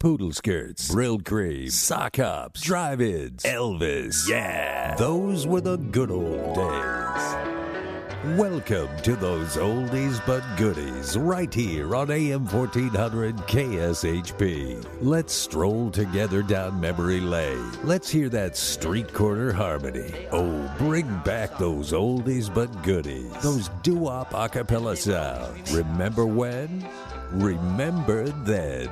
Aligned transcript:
Poodle 0.00 0.30
skirts, 0.30 0.94
Brylcreem, 0.94 1.72
sock 1.72 2.18
hops, 2.18 2.60
drive-ins, 2.60 3.42
Elvis. 3.42 4.28
Yeah, 4.28 4.94
those 4.94 5.44
were 5.44 5.60
the 5.60 5.76
good 5.76 6.12
old 6.12 6.54
days. 6.54 8.38
Welcome 8.38 8.88
to 9.02 9.16
those 9.16 9.56
oldies 9.56 10.24
but 10.24 10.44
goodies 10.56 11.18
right 11.18 11.52
here 11.52 11.96
on 11.96 12.12
AM 12.12 12.46
1400 12.46 13.38
KSHP. 13.38 14.86
Let's 15.00 15.34
stroll 15.34 15.90
together 15.90 16.42
down 16.42 16.80
memory 16.80 17.20
lane. 17.20 17.72
Let's 17.82 18.08
hear 18.08 18.28
that 18.28 18.56
street 18.56 19.12
corner 19.12 19.50
harmony. 19.50 20.28
Oh, 20.30 20.72
bring 20.78 21.08
back 21.24 21.58
those 21.58 21.90
oldies 21.90 22.54
but 22.54 22.84
goodies. 22.84 23.32
Those 23.42 23.68
doo-wop 23.82 24.30
acapella 24.30 24.96
sounds. 24.96 25.74
Remember 25.74 26.24
when? 26.24 26.88
Remember 27.32 28.28
then. 28.44 28.88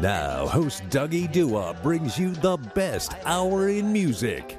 Now, 0.00 0.46
host 0.46 0.82
Dougie 0.90 1.30
Doo-wop 1.30 1.82
brings 1.82 2.18
you 2.18 2.32
the 2.32 2.56
best 2.74 3.14
hour 3.24 3.68
in 3.68 3.92
music. 3.92 4.58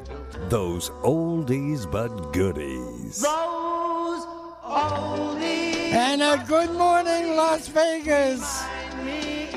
Those 0.49 0.89
oldies 1.03 1.89
but 1.89 2.09
goodies. 2.33 3.21
Those 3.21 4.25
oldies. 4.63 5.93
And 5.93 6.21
a 6.21 6.43
good 6.47 6.71
morning, 6.71 7.35
Las 7.35 7.67
Vegas. 7.67 8.63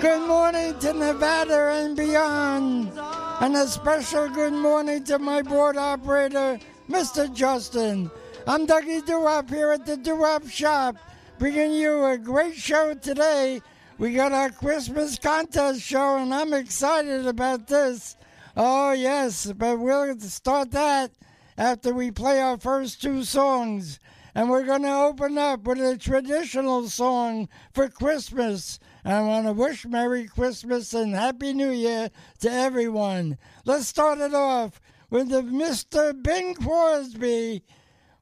Good 0.01 0.27
morning 0.27 0.79
to 0.81 0.93
Nevada 0.93 1.71
and 1.83 1.97
beyond. 1.97 2.93
And 3.41 3.57
a 3.57 3.67
special 3.67 4.29
good 4.29 4.53
morning 4.53 5.05
to 5.05 5.19
my 5.19 5.43
board 5.43 5.77
operator, 5.77 6.59
Mr. 6.91 7.33
Justin. 7.35 8.11
I'm 8.47 8.67
Dougie 8.67 9.05
Doo-wop 9.07 9.49
here 9.49 9.73
at 9.73 9.87
the 9.87 9.97
Doo-wop 9.97 10.49
Shop, 10.49 10.97
bringing 11.43 11.73
you 11.73 12.05
a 12.05 12.17
great 12.17 12.55
show 12.55 12.95
today. 12.95 13.61
We 13.99 14.15
got 14.15 14.31
our 14.31 14.51
Christmas 14.51 15.19
contest 15.19 15.81
show, 15.81 16.19
and 16.19 16.33
I'm 16.33 16.53
excited 16.53 17.27
about 17.27 17.67
this. 17.67 18.17
Oh, 18.57 18.93
yes, 18.93 19.53
but 19.57 19.81
we'll 19.81 20.21
start 20.21 20.71
that 20.71 21.11
after 21.59 21.93
we 21.93 22.13
play 22.13 22.41
our 22.41 22.59
first 22.59 23.03
two 23.03 23.25
songs. 23.25 23.99
And 24.37 24.51
we're 24.51 24.65
going 24.65 24.83
to 24.83 24.95
open 24.95 25.37
up 25.37 25.65
with 25.65 25.81
a 25.81 25.99
traditional 25.99 26.89
song 26.89 27.49
for 27.75 27.89
Christmas. 27.89 28.79
And 29.03 29.13
I 29.13 29.23
want 29.23 29.47
to 29.49 29.53
wish 29.53 29.85
Merry 29.85 30.27
Christmas 30.27 30.95
and 30.95 31.13
Happy 31.13 31.53
New 31.53 31.73
Year 31.73 32.11
to 32.39 32.53
everyone. 32.53 33.37
Let's 33.65 33.89
start 33.89 34.21
it 34.21 34.33
off 34.33 34.81
with 35.11 35.31
the 35.31 35.43
Mr. 35.43 36.15
Bing 36.23 36.55
Crosby, 36.55 37.65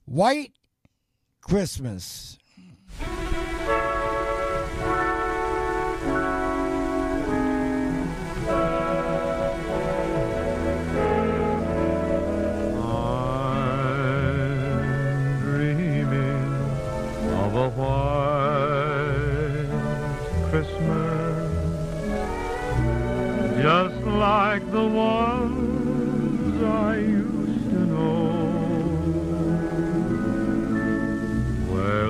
White 0.06 0.54
Christmas. 1.42 2.38
Just 23.62 24.06
like 24.06 24.70
the 24.72 24.86
ones 24.86 26.62
I 26.62 27.19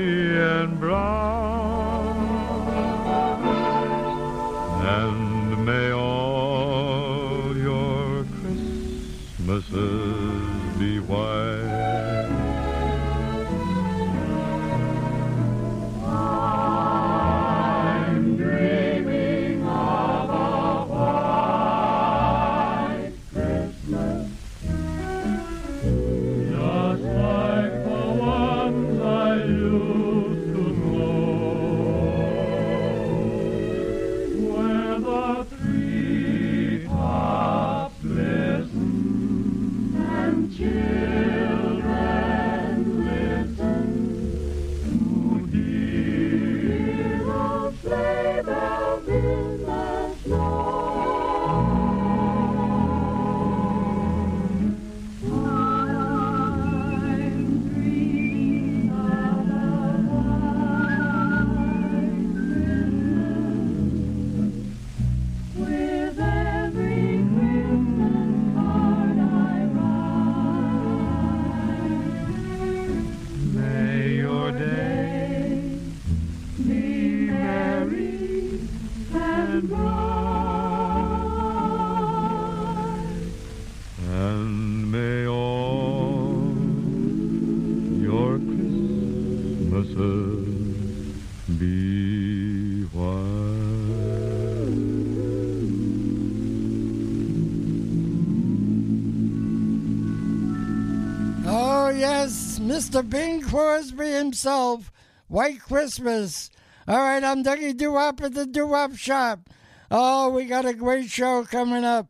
Mr. 102.74 103.08
Bing 103.08 103.44
Crosby 103.44 104.14
himself, 104.14 104.92
White 105.28 105.62
Christmas. 105.62 106.50
All 106.88 106.98
right, 106.98 107.24
I'm 107.24 107.44
Dougie 107.44 107.78
Doo-Wop 107.78 108.20
at 108.24 108.34
the 108.34 108.48
Doo-Wop 108.48 108.96
Shop. 108.96 109.48
Oh, 109.92 110.30
we 110.30 110.46
got 110.46 110.66
a 110.66 110.74
great 110.74 111.08
show 111.08 111.44
coming 111.44 111.86
up. 111.86 112.08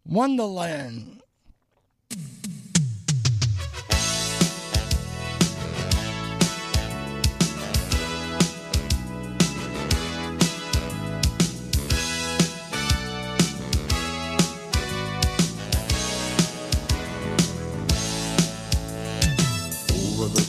Wonderland. 0.04 1.20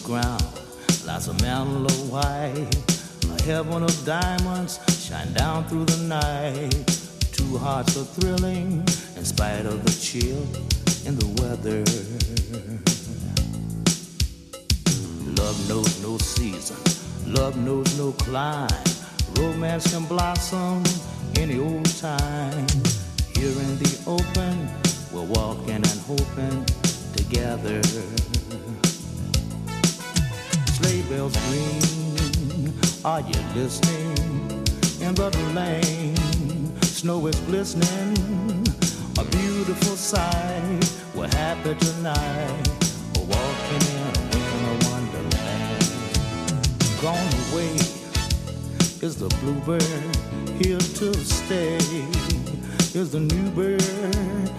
ground 0.04 0.44
lies 1.04 1.28
a 1.28 1.34
mantle 1.42 1.86
of 1.86 2.12
white. 2.12 2.76
A 3.40 3.44
heaven 3.44 3.82
of 3.82 4.06
diamonds 4.06 4.80
shine 5.04 5.34
down 5.34 5.68
through 5.68 5.86
the 5.86 5.98
night. 6.04 7.05
Hearts 7.60 7.98
are 7.98 8.06
thrilling 8.06 8.84
in 9.18 9.26
spite 9.26 9.66
of 9.66 9.84
the 9.84 9.92
chill 9.92 10.44
in 11.08 11.18
the 11.18 11.26
weather. 11.42 11.84
Love 15.42 15.58
knows 15.68 16.02
no 16.04 16.18
season, 16.20 16.78
love 17.26 17.58
knows 17.58 17.98
no 17.98 18.12
clime. 18.12 18.70
Romance 19.40 19.92
can 19.92 20.06
blossom 20.06 20.84
any 21.38 21.58
old 21.60 21.86
time. 22.00 22.68
Here 23.34 23.58
in 23.66 23.78
the 23.80 24.00
open, 24.06 24.70
we're 25.12 25.26
walking 25.26 25.76
and 25.76 25.98
hoping 26.06 26.66
together. 27.16 27.82
Sleigh 30.78 31.02
bells 31.10 31.36
ring, 31.50 32.74
are 33.04 33.22
you 33.22 33.40
listening? 33.56 34.46
In 35.02 35.14
the 35.14 35.30
lane, 35.54 36.35
snow 37.06 37.28
is 37.28 37.40
glistening, 37.42 38.66
a 39.20 39.24
beautiful 39.26 39.96
sight. 39.96 40.92
We're 41.14 41.28
happy 41.28 41.76
tonight, 41.76 42.68
we're 43.14 43.28
walking 43.30 43.84
in 43.94 44.02
a 44.10 44.26
winter 44.34 44.76
wonderland. 44.90 45.86
Gone 47.04 47.34
away 47.46 47.76
is 49.06 49.18
the 49.18 49.30
bluebird, 49.40 49.84
here 50.60 50.80
to 50.80 51.14
stay 51.14 51.78
is 53.00 53.12
the 53.12 53.20
new 53.20 53.52
bird. 53.52 54.50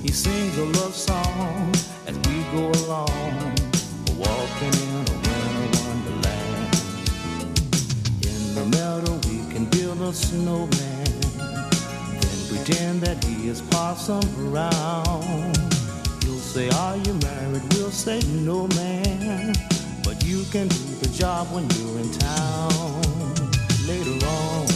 He 0.00 0.10
sings 0.10 0.56
a 0.56 0.64
love 0.80 0.94
song 0.96 1.70
as 2.06 2.16
we 2.16 2.36
go 2.56 2.70
along, 2.80 3.12
we're 4.06 4.20
walking 4.24 4.74
in 4.88 5.04
a 5.04 5.16
winter 5.26 5.68
wonderland. 5.84 6.72
In 8.24 8.40
the 8.54 8.64
meadow 8.74 9.14
we 9.28 9.52
can 9.52 9.66
build 9.66 10.00
a 10.00 10.14
snowman, 10.14 10.99
pretend 12.70 13.00
that 13.00 13.22
he 13.24 13.48
is 13.48 13.60
Parson 13.62 14.20
Brown. 14.36 15.52
He'll 16.22 16.44
say, 16.54 16.68
Are 16.70 16.96
you 16.96 17.14
married? 17.14 17.62
We'll 17.74 17.90
say, 17.90 18.20
No, 18.44 18.68
man. 18.68 19.54
But 20.04 20.24
you 20.24 20.44
can 20.52 20.68
do 20.68 20.84
the 21.02 21.10
job 21.12 21.48
when 21.52 21.68
you're 21.70 21.98
in 21.98 22.10
town. 22.12 22.92
Later 23.86 24.24
on, 24.26 24.66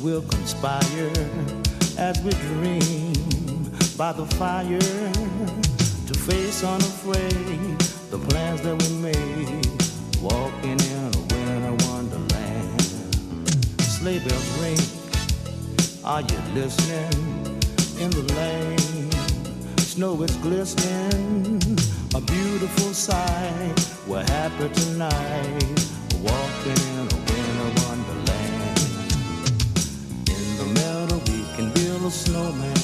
we'll 0.00 0.22
conspire 0.22 1.12
as 1.98 2.20
we 2.22 2.30
dream 2.50 3.12
by 3.96 4.12
the 4.12 4.26
fire 4.38 4.78
to 6.08 6.14
face 6.26 6.64
unafraid 6.64 7.78
the 8.10 8.18
plans 8.28 8.62
that 8.62 8.76
we 8.82 8.88
made, 8.98 9.66
walking 10.20 10.80
in 10.80 11.10
a 11.14 11.22
winter 11.30 11.86
wonderland. 11.86 12.80
Sleigh 13.80 14.18
bells 14.18 14.58
ring, 14.60 15.01
are 16.04 16.20
you 16.20 16.38
listening? 16.54 17.12
In 18.00 18.10
the 18.10 18.24
lane, 18.34 19.10
snow 19.78 20.20
is 20.22 20.34
glistening, 20.36 21.60
a 22.14 22.20
beautiful 22.20 22.92
sight. 22.92 23.74
We're 24.06 24.24
happy 24.24 24.68
tonight, 24.70 25.86
walking 26.20 26.78
in 26.90 27.06
a 27.06 27.18
winter 27.28 27.70
wonderland. 27.82 28.78
In 30.26 30.56
the 30.58 30.66
meadow, 30.74 31.20
we 31.30 31.44
can 31.56 31.70
build 31.72 32.02
a 32.02 32.10
snowman 32.10 32.76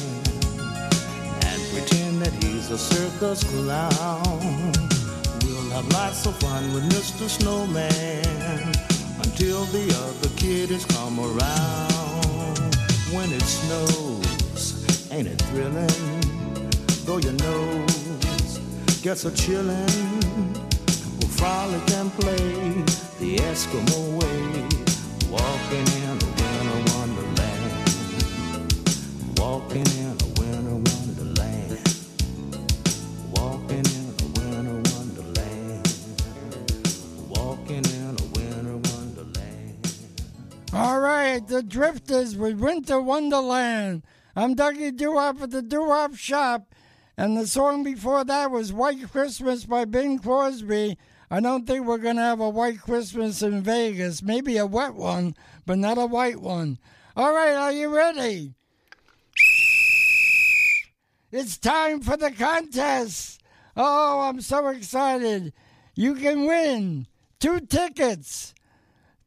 and 1.43 1.61
pretend 1.73 2.23
that 2.23 2.33
he's 2.45 2.71
a 2.71 2.79
circus 2.79 3.43
clown. 3.43 4.73
We'll 5.43 5.71
have 5.71 5.89
lots 5.93 6.25
of 6.27 6.39
fun 6.39 6.73
with 6.73 6.85
Mr. 6.93 7.29
Snowman 7.29 8.73
until 9.25 9.65
the 9.67 9.93
other 10.07 10.29
kiddies 10.37 10.85
come 10.85 11.19
around. 11.19 11.98
When 13.11 13.33
it 13.33 13.43
snows, 13.43 15.11
ain't 15.11 15.29
it 15.29 15.41
thrilling? 15.49 15.89
Though 17.07 17.17
your 17.17 17.33
nose 17.33 18.61
gets 19.03 19.25
a 19.25 19.31
chillin', 19.31 19.89
we'll 21.19 21.31
frolic 21.31 21.91
and 21.93 22.13
play 22.13 22.85
the 23.19 23.39
Eskimo 23.49 24.13
way, 24.21 24.63
walking 25.31 25.89
in 26.03 26.19
a 26.21 26.29
winter 26.37 26.81
wonderland, 26.93 27.89
walking 29.39 29.98
The 41.29 41.63
Drifters 41.63 42.37
with 42.37 42.59
Winter 42.59 43.03
Wonderland. 43.03 44.03
I'm 44.35 44.57
Dougie 44.57 44.97
Doo-Wop 44.97 45.43
at 45.43 45.51
the 45.51 45.61
Doo-Wop 45.61 46.15
Shop, 46.17 46.75
and 47.19 47.37
the 47.37 47.47
song 47.47 47.85
before 47.85 48.25
that 48.25 48.51
was 48.51 48.73
White 48.73 49.13
Christmas 49.13 49.67
by 49.67 49.85
Bing 49.85 50.21
Crosby. 50.21 50.97
I 51.31 51.41
don't 51.41 51.67
think 51.67 51.85
we're 51.85 51.99
going 51.99 52.17
to 52.17 52.23
have 52.23 52.41
a 52.41 52.49
white 52.49 52.81
Christmas 52.81 53.43
in 53.43 53.61
Vegas. 53.63 54.23
Maybe 54.23 54.57
a 54.57 54.65
wet 54.65 54.95
one, 54.95 55.35
but 55.67 55.77
not 55.77 55.99
a 55.99 56.07
white 56.07 56.41
one. 56.41 56.79
All 57.15 57.35
right, 57.35 57.55
are 57.55 57.73
you 57.73 57.95
ready? 57.95 58.55
It's 61.31 61.59
time 61.59 62.01
for 62.01 62.17
the 62.17 62.31
contest. 62.31 63.43
Oh, 63.77 64.21
I'm 64.21 64.41
so 64.41 64.69
excited. 64.69 65.53
You 65.95 66.15
can 66.15 66.47
win 66.47 67.07
two 67.39 67.61
tickets 67.61 68.55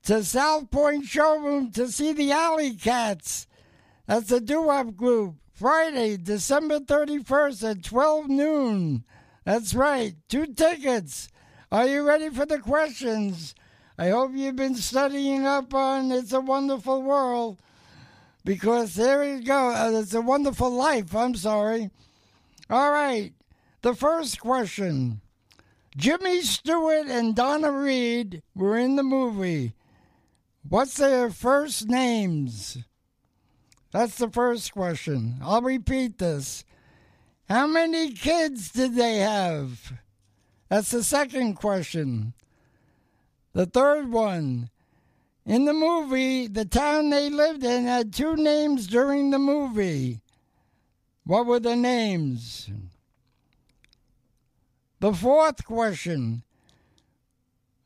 to 0.04 0.24
South 0.24 0.72
Point 0.72 1.06
Showroom 1.06 1.72
to 1.72 1.88
see 1.88 2.14
the 2.14 2.32
Alley 2.32 2.74
Cats. 2.74 3.48
That's 4.08 4.30
the 4.30 4.42
doo 4.42 4.64
wop 4.64 4.96
group. 4.96 5.36
Friday, 5.54 6.18
December 6.18 6.80
31st 6.80 7.70
at 7.70 7.84
12 7.84 8.30
noon. 8.30 9.04
That's 9.46 9.76
right, 9.76 10.16
two 10.28 10.48
tickets. 10.48 11.30
Are 11.72 11.88
you 11.88 12.02
ready 12.02 12.30
for 12.30 12.46
the 12.46 12.60
questions? 12.60 13.54
I 13.98 14.10
hope 14.10 14.32
you've 14.34 14.56
been 14.56 14.76
studying 14.76 15.46
up 15.46 15.74
on 15.74 16.12
It's 16.12 16.34
a 16.34 16.42
Wonderful 16.42 17.04
World 17.04 17.60
because 18.44 18.96
there 18.96 19.24
you 19.24 19.44
go. 19.44 20.00
It's 20.00 20.14
a 20.16 20.22
wonderful 20.22 20.72
life. 20.72 21.16
I'm 21.16 21.36
sorry. 21.36 21.92
All 22.70 22.92
right, 22.92 23.34
the 23.84 23.94
first 23.94 24.40
question 24.40 25.22
Jimmy 25.96 26.42
Stewart 26.42 27.08
and 27.08 27.36
Donna 27.36 27.72
Reed 27.72 28.42
were 28.56 28.78
in 28.78 28.96
the 28.96 29.04
movie. 29.04 29.74
What's 30.72 30.96
their 30.96 31.30
first 31.30 31.90
names? 31.90 32.78
That's 33.92 34.18
the 34.18 34.30
first 34.30 34.72
question. 34.72 35.36
I'll 35.42 35.62
repeat 35.62 36.18
this. 36.18 36.64
How 37.50 37.68
many 37.68 38.14
kids 38.14 38.72
did 38.72 38.96
they 38.96 39.18
have? 39.18 39.92
That's 40.70 40.92
the 40.92 41.04
second 41.04 41.56
question. 41.56 42.32
The 43.52 43.66
third 43.66 44.14
one. 44.14 44.70
In 45.46 45.66
the 45.66 45.74
movie, 45.74 46.48
the 46.48 46.64
town 46.64 47.10
they 47.10 47.30
lived 47.30 47.66
in 47.66 47.84
had 47.84 48.14
two 48.14 48.38
names 48.38 48.88
during 48.88 49.32
the 49.32 49.40
movie. 49.40 50.22
What 51.26 51.48
were 51.48 51.60
the 51.60 51.76
names? 51.76 52.70
The 55.02 55.12
fourth 55.12 55.66
question. 55.66 56.44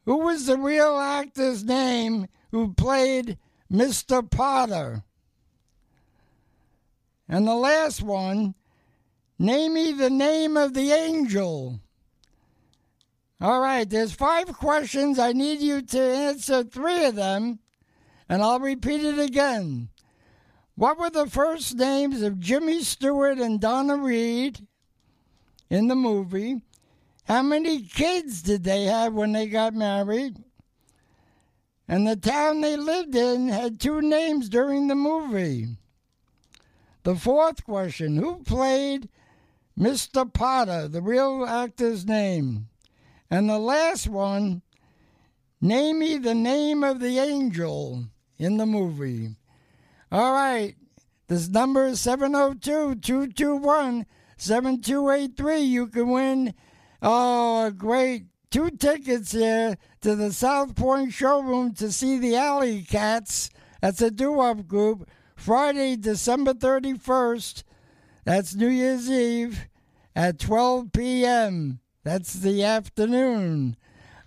Who 0.05 0.17
was 0.17 0.45
the 0.45 0.57
real 0.57 0.99
actor's 0.99 1.63
name 1.63 2.27
who 2.55 2.73
played 2.73 3.37
Mr. 3.69 4.31
Potter? 4.31 5.03
And 7.27 7.45
the 7.45 7.53
last 7.53 8.01
one, 8.01 8.55
name 9.37 9.73
me 9.73 9.91
the 9.91 10.09
name 10.09 10.55
of 10.55 10.73
the 10.73 10.93
angel. 10.93 11.81
All 13.41 13.59
right, 13.59 13.89
there's 13.89 14.13
five 14.13 14.53
questions. 14.53 15.19
I 15.19 15.33
need 15.33 15.59
you 15.59 15.81
to 15.81 15.99
answer 15.99 16.63
three 16.63 17.03
of 17.03 17.15
them, 17.15 17.59
and 18.29 18.41
I'll 18.41 18.61
repeat 18.61 19.03
it 19.03 19.19
again. 19.19 19.89
What 20.75 20.97
were 20.97 21.09
the 21.09 21.29
first 21.29 21.75
names 21.75 22.21
of 22.21 22.39
Jimmy 22.39 22.83
Stewart 22.83 23.37
and 23.37 23.59
Donna 23.59 23.97
Reed 23.97 24.65
in 25.69 25.89
the 25.89 25.95
movie? 25.95 26.61
How 27.25 27.41
many 27.41 27.81
kids 27.81 28.41
did 28.41 28.63
they 28.63 28.83
have 28.85 29.11
when 29.13 29.33
they 29.33 29.47
got 29.47 29.73
married? 29.73 30.37
And 31.87 32.07
the 32.07 32.15
town 32.15 32.61
they 32.61 32.75
lived 32.75 33.15
in 33.15 33.49
had 33.49 33.79
two 33.79 34.01
names 34.01 34.49
during 34.49 34.87
the 34.87 34.95
movie. 34.95 35.67
The 37.03 37.15
fourth 37.15 37.63
question 37.63 38.17
Who 38.17 38.43
played 38.43 39.09
Mr. 39.77 40.31
Potter, 40.31 40.87
the 40.87 41.01
real 41.01 41.45
actor's 41.45 42.05
name? 42.05 42.67
And 43.29 43.49
the 43.49 43.59
last 43.59 44.07
one 44.07 44.61
Name 45.65 45.97
me 45.97 46.17
the 46.17 46.35
name 46.35 46.83
of 46.83 46.99
the 46.99 47.17
angel 47.17 48.05
in 48.37 48.57
the 48.57 48.67
movie. 48.67 49.35
All 50.11 50.31
right. 50.31 50.75
This 51.27 51.49
number 51.49 51.87
is 51.87 51.99
702 52.01 52.95
221 52.95 54.05
7283. 54.37 55.57
You 55.61 55.87
can 55.87 56.09
win 56.09 56.53
oh, 57.01 57.71
great 57.71 58.25
two 58.51 58.69
tickets 58.69 59.31
here 59.31 59.75
to 60.05 60.15
the 60.15 60.31
South 60.31 60.75
Point 60.75 61.11
showroom 61.13 61.73
to 61.73 61.91
see 61.91 62.19
the 62.19 62.35
Alley 62.35 62.83
Cats. 62.83 63.49
That's 63.81 64.03
a 64.03 64.11
doo-wop 64.11 64.67
group. 64.67 65.09
Friday, 65.35 65.95
December 65.95 66.53
31st. 66.53 67.63
That's 68.23 68.53
New 68.53 68.67
Year's 68.67 69.09
Eve 69.09 69.67
at 70.15 70.37
12 70.37 70.93
p.m. 70.93 71.79
That's 72.03 72.33
the 72.33 72.63
afternoon. 72.63 73.77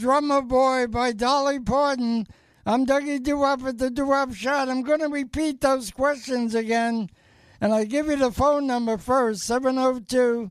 Drummer 0.00 0.40
Boy 0.40 0.86
by 0.86 1.12
Dolly 1.12 1.60
Parton. 1.60 2.26
I'm 2.64 2.86
Dougie 2.86 3.22
Doo-Wop 3.22 3.62
at 3.64 3.76
the 3.76 3.90
Doo-Wop 3.90 4.32
Shop. 4.32 4.66
I'm 4.66 4.80
going 4.80 5.00
to 5.00 5.08
repeat 5.08 5.60
those 5.60 5.90
questions 5.90 6.54
again. 6.54 7.10
And 7.60 7.74
I 7.74 7.84
give 7.84 8.06
you 8.06 8.16
the 8.16 8.30
phone 8.30 8.66
number 8.66 8.96
first, 8.96 9.42
702 9.42 10.50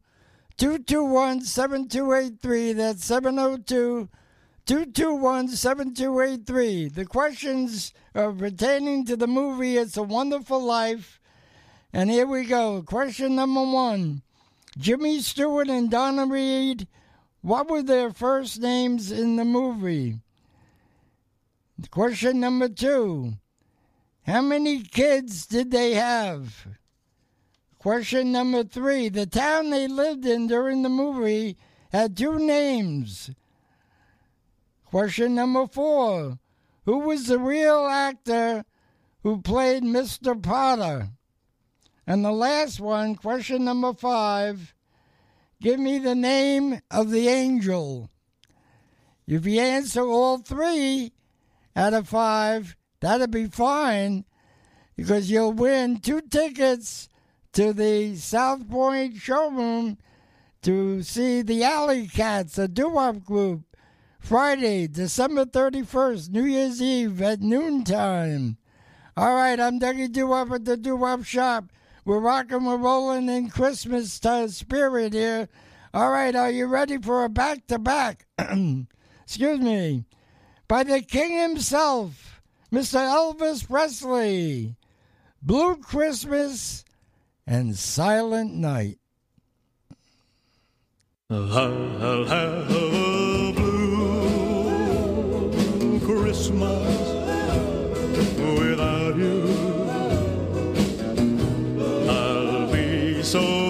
221 0.57 1.41
7283. 1.41 2.73
That's 2.73 3.03
702 3.03 4.07
221 4.67 5.47
7283. 5.47 6.89
The 6.89 7.05
questions 7.05 7.91
are 8.13 8.31
pertaining 8.31 9.03
to 9.05 9.15
the 9.15 9.25
movie 9.25 9.77
It's 9.77 9.97
a 9.97 10.03
Wonderful 10.03 10.63
Life. 10.63 11.19
And 11.91 12.11
here 12.11 12.27
we 12.27 12.45
go. 12.45 12.83
Question 12.83 13.35
number 13.35 13.63
one 13.63 14.21
Jimmy 14.77 15.21
Stewart 15.21 15.69
and 15.69 15.89
Donna 15.89 16.27
Reed, 16.27 16.87
what 17.41 17.69
were 17.69 17.83
their 17.83 18.11
first 18.11 18.61
names 18.61 19.11
in 19.11 19.35
the 19.35 19.45
movie? 19.45 20.19
Question 21.89 22.39
number 22.39 22.67
two 22.67 23.33
How 24.25 24.41
many 24.41 24.81
kids 24.83 25.45
did 25.45 25.71
they 25.71 25.93
have? 25.93 26.67
Question 27.77 28.33
number 28.33 28.63
three 28.63 29.07
The 29.07 29.25
town 29.25 29.69
they 29.69 29.87
lived 29.87 30.25
in 30.25 30.47
during 30.47 30.81
the 30.81 30.89
movie 30.89 31.57
had 31.91 32.17
two 32.17 32.37
names. 32.37 33.31
Question 34.85 35.35
number 35.35 35.65
four 35.65 36.39
Who 36.85 36.99
was 36.99 37.27
the 37.27 37.39
real 37.39 37.87
actor 37.87 38.65
who 39.23 39.41
played 39.41 39.83
Mr. 39.83 40.41
Potter? 40.41 41.09
And 42.05 42.25
the 42.25 42.31
last 42.31 42.79
one, 42.79 43.15
question 43.15 43.63
number 43.63 43.93
five 43.93 44.73
Give 45.61 45.79
me 45.79 45.99
the 45.99 46.15
name 46.15 46.81
of 46.89 47.11
the 47.11 47.27
angel. 47.27 48.09
If 49.27 49.45
you 49.45 49.59
answer 49.59 50.01
all 50.01 50.37
three 50.37 51.11
out 51.75 51.93
of 51.93 52.07
five, 52.07 52.77
that'll 53.01 53.27
be 53.27 53.47
fine 53.47 54.23
because 54.95 55.29
you'll 55.29 55.53
win 55.53 55.99
two 55.99 56.21
tickets 56.21 57.09
to 57.53 57.73
the 57.73 58.15
South 58.15 58.69
Point 58.69 59.17
showroom 59.17 59.97
to 60.61 61.03
see 61.03 61.41
the 61.41 61.63
Alley 61.63 62.07
Cats, 62.07 62.57
a 62.57 62.67
doo-wop 62.67 63.23
group, 63.23 63.61
Friday, 64.19 64.87
December 64.87 65.45
31st, 65.45 66.29
New 66.29 66.43
Year's 66.43 66.81
Eve 66.81 67.21
at 67.21 67.41
noontime. 67.41 68.57
All 69.17 69.35
right, 69.35 69.59
I'm 69.59 69.79
Dougie 69.79 70.11
Doo-Wop 70.11 70.51
at 70.51 70.65
the 70.65 70.77
Doo-Wop 70.77 71.23
Shop. 71.23 71.65
We're 72.05 72.19
rocking, 72.19 72.65
we're 72.65 72.77
rolling 72.77 73.29
in 73.29 73.49
Christmas 73.49 74.13
spirit 74.13 75.13
here. 75.13 75.49
All 75.93 76.11
right, 76.11 76.35
are 76.35 76.51
you 76.51 76.67
ready 76.67 76.97
for 76.97 77.23
a 77.23 77.29
back-to-back? 77.29 78.25
Excuse 79.23 79.59
me. 79.59 80.05
By 80.67 80.83
the 80.83 81.01
king 81.01 81.37
himself, 81.37 82.41
Mr. 82.71 82.99
Elvis 82.99 83.67
Presley. 83.67 84.75
Blue 85.41 85.77
Christmas 85.77 86.83
and 87.47 87.75
Silent 87.75 88.53
Night. 88.53 88.99
I'll 91.29 92.25
have 92.25 92.69
a 92.71 93.53
blue 93.55 93.99
Christmas 95.99 97.09
without 98.37 99.15
you. 99.15 99.68
So 103.29 103.68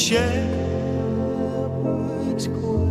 shepherds 0.00 0.48
quake 2.48 2.89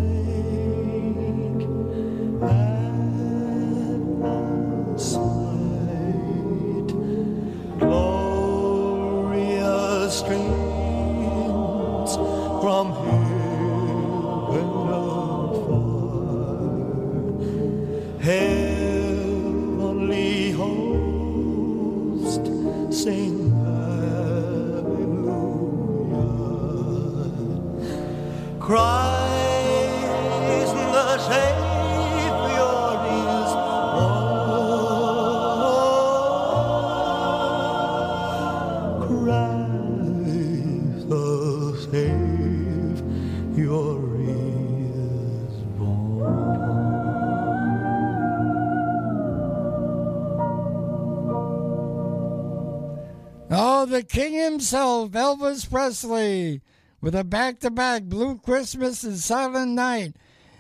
himself, 54.70 55.10
Elvis 55.14 55.68
Presley, 55.68 56.62
with 57.02 57.16
a 57.16 57.24
back 57.24 57.60
to 57.60 57.72
back 57.72 58.04
Blue 58.04 58.38
Christmas 58.38 59.04
and 59.04 59.18
Silent 59.18 59.72
Night. 59.72 60.16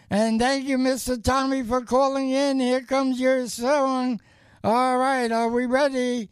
And 0.09 0.39
thank 0.39 0.65
you, 0.65 0.79
Mr. 0.79 1.23
Tommy, 1.23 1.61
for 1.61 1.81
calling 1.81 2.31
in. 2.31 2.59
Here 2.59 2.81
comes 2.81 3.19
your 3.19 3.45
song. 3.45 4.19
All 4.63 4.97
right, 4.97 5.31
are 5.31 5.49
we 5.49 5.67
ready? 5.67 6.31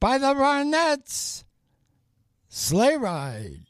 By 0.00 0.16
the 0.16 0.28
Ronettes, 0.28 1.44
Sleigh 2.48 2.96
Ride. 2.96 3.67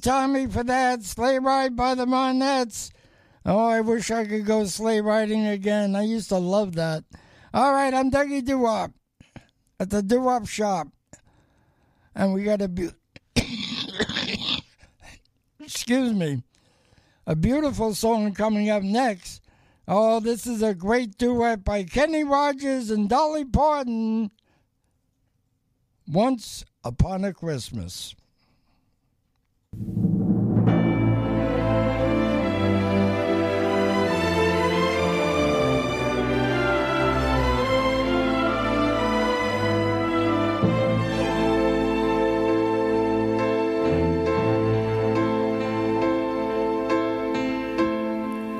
Tommy, 0.00 0.46
for 0.46 0.64
that 0.64 1.02
sleigh 1.02 1.38
ride 1.38 1.76
by 1.76 1.94
the 1.94 2.06
Ronettes. 2.06 2.90
Oh, 3.44 3.66
I 3.66 3.80
wish 3.80 4.10
I 4.10 4.26
could 4.26 4.44
go 4.44 4.64
sleigh 4.64 5.00
riding 5.00 5.46
again. 5.46 5.96
I 5.96 6.02
used 6.02 6.28
to 6.28 6.38
love 6.38 6.74
that. 6.74 7.04
All 7.54 7.72
right, 7.72 7.92
I'm 7.92 8.10
Dougie 8.10 8.44
Doo-Wop 8.44 8.92
at 9.78 9.90
the 9.90 10.02
Doo-Wop 10.02 10.46
shop. 10.46 10.88
And 12.14 12.34
we 12.34 12.44
got 12.44 12.60
a 12.60 12.68
be- 12.68 12.90
excuse 15.60 16.12
me, 16.12 16.42
a 17.26 17.34
beautiful 17.34 17.94
song 17.94 18.34
coming 18.34 18.68
up 18.68 18.82
next. 18.82 19.42
Oh, 19.88 20.20
this 20.20 20.46
is 20.46 20.62
a 20.62 20.74
great 20.74 21.16
duet 21.18 21.64
by 21.64 21.84
Kenny 21.84 22.24
Rogers 22.24 22.90
and 22.90 23.08
Dolly 23.08 23.44
Parton. 23.44 24.30
Once 26.06 26.64
upon 26.84 27.24
a 27.24 27.32
Christmas. 27.32 28.14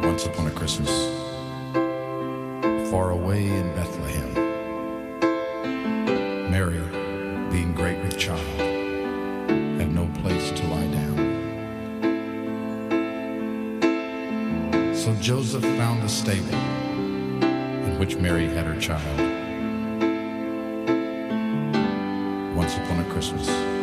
Once 0.02 0.26
upon 0.26 0.46
a 0.46 0.50
Christmas. 0.50 1.19
Joseph 15.20 15.62
found 15.62 16.02
a 16.02 16.08
stable 16.08 16.54
in 16.54 17.98
which 17.98 18.16
Mary 18.16 18.46
had 18.46 18.64
her 18.64 18.80
child. 18.80 19.20
Once 22.56 22.74
upon 22.76 23.00
a 23.00 23.04
Christmas. 23.10 23.79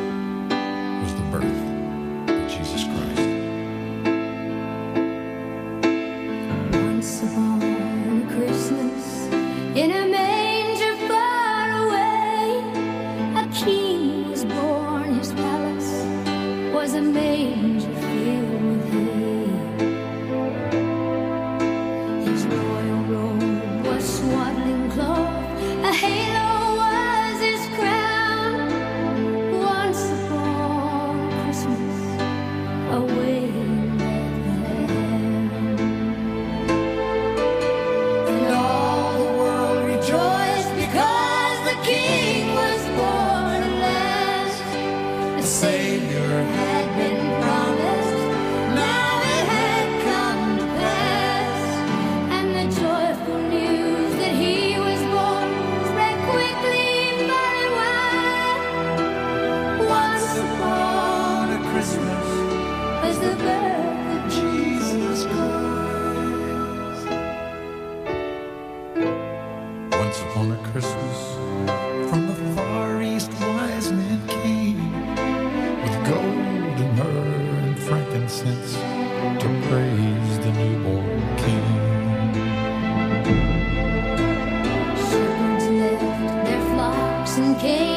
and 87.39 87.59
case. 87.59 87.96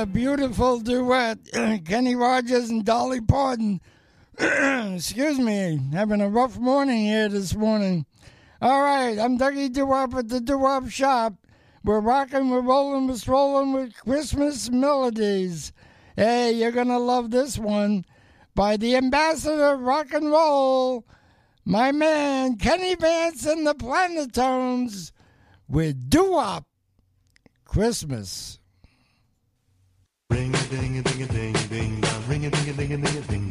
a 0.00 0.06
beautiful 0.06 0.80
duet, 0.80 1.38
Kenny 1.84 2.14
Rogers 2.14 2.70
and 2.70 2.86
Dolly 2.86 3.20
Parton. 3.20 3.82
Excuse 4.38 5.38
me, 5.38 5.78
having 5.92 6.22
a 6.22 6.28
rough 6.30 6.58
morning 6.58 7.04
here 7.04 7.28
this 7.28 7.54
morning. 7.54 8.06
All 8.62 8.80
right, 8.80 9.18
I'm 9.18 9.36
Dougie 9.36 9.70
Doo-Wop 9.70 10.14
at 10.14 10.30
the 10.30 10.40
Doo-Wop 10.40 10.88
Shop. 10.88 11.34
We're 11.84 12.00
rocking, 12.00 12.48
we're 12.48 12.62
rolling, 12.62 13.08
we're 13.08 13.16
strolling 13.16 13.74
with 13.74 13.94
Christmas 13.94 14.70
melodies. 14.70 15.70
Hey, 16.16 16.52
you're 16.52 16.72
going 16.72 16.88
to 16.88 16.98
love 16.98 17.30
this 17.30 17.58
one 17.58 18.06
by 18.54 18.78
the 18.78 18.96
ambassador 18.96 19.74
of 19.74 19.80
rock 19.82 20.14
and 20.14 20.30
roll, 20.30 21.04
my 21.66 21.92
man 21.92 22.56
Kenny 22.56 22.94
Vance 22.94 23.44
and 23.44 23.66
the 23.66 23.74
Planotones 23.74 25.12
with 25.68 26.08
Doo-Wop 26.08 26.64
Christmas. 27.66 28.59
Ring 30.30 30.54
a 30.54 30.58
ding 30.68 30.98
a 30.98 31.02
ding 31.02 31.22
a 31.22 31.26
ding 31.26 31.52
ding 31.68 32.00
dong. 32.00 32.22
Ring 32.28 32.46
a 32.46 32.50
ding 32.50 32.68
a 32.68 32.72
ding 32.72 32.92
a 32.92 32.96
ding 32.96 33.16
a 33.16 33.20
ding. 33.22 33.49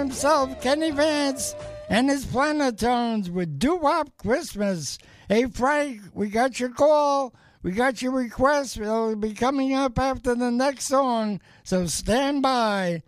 Himself, 0.00 0.62
Kenny 0.62 0.90
Vance, 0.92 1.54
and 1.90 2.08
his 2.08 2.24
Planotones 2.24 3.28
with 3.28 3.58
Doo 3.58 3.76
Wop 3.76 4.08
Christmas. 4.16 4.96
Hey, 5.28 5.44
Frank, 5.44 6.00
we 6.14 6.30
got 6.30 6.58
your 6.58 6.70
call. 6.70 7.34
We 7.62 7.72
got 7.72 8.00
your 8.00 8.12
request. 8.12 8.78
It'll 8.78 9.14
be 9.14 9.34
coming 9.34 9.74
up 9.74 9.98
after 9.98 10.34
the 10.34 10.50
next 10.50 10.86
song, 10.86 11.42
so 11.64 11.84
stand 11.84 12.40
by. 12.40 13.02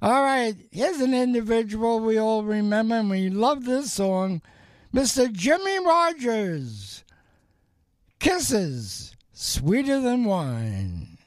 All 0.00 0.22
right, 0.22 0.54
here's 0.70 1.00
an 1.00 1.12
individual 1.12 1.98
we 1.98 2.18
all 2.18 2.44
remember, 2.44 2.94
and 2.94 3.10
we 3.10 3.30
love 3.30 3.64
this 3.64 3.92
song 3.92 4.40
Mr. 4.94 5.30
Jimmie 5.32 5.84
Rodgers. 5.84 7.02
Kisses, 8.20 9.16
sweeter 9.32 10.00
than 10.00 10.24
wine. 10.24 11.17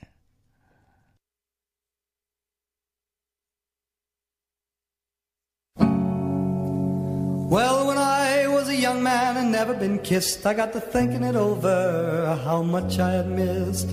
Well, 7.52 7.86
when 7.88 7.98
I 7.98 8.48
was 8.48 8.70
a 8.70 8.76
young 8.78 9.04
man 9.04 9.36
and 9.36 9.52
never 9.52 9.74
been 9.74 10.00
kissed, 10.00 10.46
I 10.46 10.54
got 10.54 10.72
to 10.72 10.80
thinking 10.80 11.22
it 11.22 11.36
over, 11.36 12.40
how 12.46 12.62
much 12.62 12.98
I 12.98 13.12
had 13.12 13.28
missed. 13.28 13.90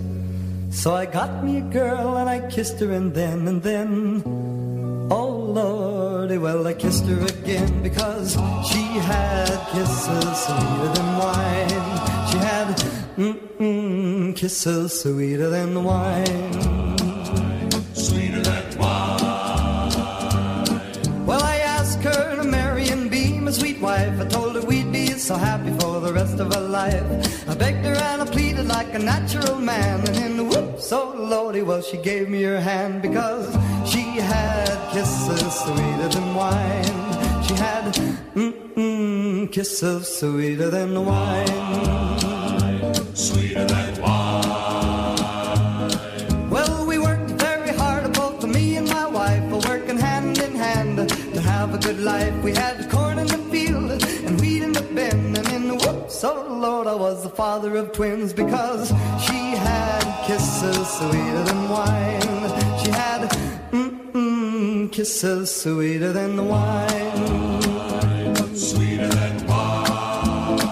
So 0.71 0.95
I 0.95 1.07
got 1.07 1.43
me 1.43 1.59
a 1.59 1.63
girl 1.63 2.19
and 2.19 2.31
I 2.31 2.49
kissed 2.49 2.79
her 2.79 2.93
and 2.93 3.13
then 3.13 3.49
and 3.49 3.61
then, 3.61 4.23
oh 5.11 5.31
lordy, 5.57 6.39
well 6.39 6.69
I 6.69 6.73
kissed 6.73 7.07
her 7.07 7.21
again 7.21 7.83
because 7.83 8.35
she 8.71 8.85
had 9.11 9.51
kisses 9.73 10.37
sweeter 10.47 10.91
than 10.95 11.09
wine. 11.19 11.97
She 12.31 12.39
had 12.39 12.69
mm-mm, 13.17 14.37
kisses 14.37 15.01
sweeter 15.01 15.51
than 15.51 15.83
wine. 15.83 16.97
Sweeter 17.93 18.41
than 18.41 18.68
so 25.29 25.35
happy 25.35 25.71
for 25.79 26.01
the 26.01 26.11
rest 26.11 26.41
of 26.41 26.51
our 26.57 26.63
life. 26.63 27.05
I 27.47 27.55
begged 27.55 27.85
her 27.85 27.95
and 27.95 28.23
I 28.23 28.25
pleaded 28.25 28.67
like 28.67 28.95
a 28.95 28.99
natural 28.99 29.61
man. 29.61 30.01
And 30.09 30.17
in 30.17 30.39
the 30.39 30.45
whoop, 30.45 30.81
so 30.81 31.13
oh 31.15 31.23
lordy, 31.23 31.61
well, 31.61 31.83
she 31.83 31.99
gave 31.99 32.31
me 32.31 32.43
her 32.45 32.59
hand 32.59 33.03
because 33.03 33.47
she 33.85 34.05
had 34.33 34.75
kisses 34.91 35.53
sweeter 35.65 36.09
than 36.09 36.35
wine. 36.35 36.99
She 37.47 37.55
had 37.67 37.85
mm-mm, 38.35 39.53
kisses 39.53 40.09
sweeter 40.19 40.71
than 40.71 41.05
wine. 41.05 41.47
Sweeter 43.15 43.67
than 43.67 44.01
wine. 44.01 45.19
Well, 46.49 46.87
we 46.87 46.99
worked 46.99 47.33
very 47.33 47.73
hard, 47.77 48.11
both 48.15 48.43
me 48.47 48.79
and 48.79 48.89
my 48.89 49.07
wife, 49.07 49.45
working 49.69 49.99
hand 49.99 50.39
in 50.39 50.55
hand 50.55 50.97
to 51.35 51.41
have 51.43 51.75
a 51.75 51.79
good 51.79 52.01
life. 52.01 52.33
We 52.43 52.55
had 52.55 52.89
I 56.69 56.95
was 56.95 57.23
the 57.23 57.31
father 57.31 57.77
of 57.77 57.93
twins 57.93 58.35
because 58.35 58.89
she 59.27 59.57
had 59.57 60.27
kisses 60.27 60.87
sweeter 60.99 61.43
than 61.45 61.69
wine. 61.71 62.21
She 62.83 62.91
had 62.91 63.31
mm-mm, 63.73 64.93
kisses 64.93 65.51
sweeter 65.63 66.13
than 66.13 66.37
the 66.37 66.43
wine. 66.43 67.63
Sweeter 68.55 69.09
than 69.09 69.47
wine. 69.47 70.63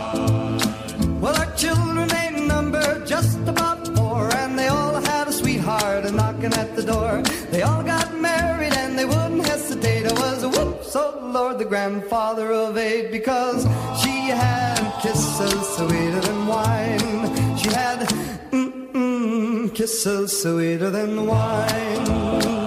Well, 1.22 1.34
our 1.34 1.54
children 1.54 2.14
ain't 2.14 2.46
numbered 2.46 3.06
just 3.06 3.38
about 3.48 3.88
four, 3.96 4.30
and 4.34 4.58
they 4.58 4.68
all 4.68 5.00
had 5.00 5.28
a 5.28 5.32
sweetheart 5.32 6.04
a 6.04 6.12
knocking 6.12 6.52
at 6.52 6.76
the 6.76 6.82
door. 6.82 7.22
They 7.50 7.62
all 7.62 7.82
got 7.82 8.14
married 8.20 8.74
and 8.74 8.98
they 8.98 9.06
wouldn't 9.06 9.46
hesitate. 9.46 10.04
I 10.06 10.12
was 10.12 10.42
a 10.42 10.50
whoops, 10.50 10.94
oh 10.94 11.30
Lord, 11.32 11.58
the 11.58 11.64
grandfather 11.64 12.52
of 12.52 12.76
eight, 12.76 13.10
because 13.10 13.66
she 14.02 14.15
had 14.28 15.00
kisses 15.02 15.76
sweeter 15.76 16.20
than 16.20 16.46
wine. 16.46 17.56
She 17.56 17.68
had 17.68 18.00
mm-mm, 18.50 19.74
kisses 19.74 20.42
sweeter 20.42 20.90
than 20.90 21.26
wine. 21.26 22.65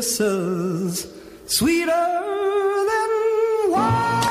Kisses 0.00 1.06
sweeter 1.44 1.90
than 1.90 3.10
wine. 3.68 4.22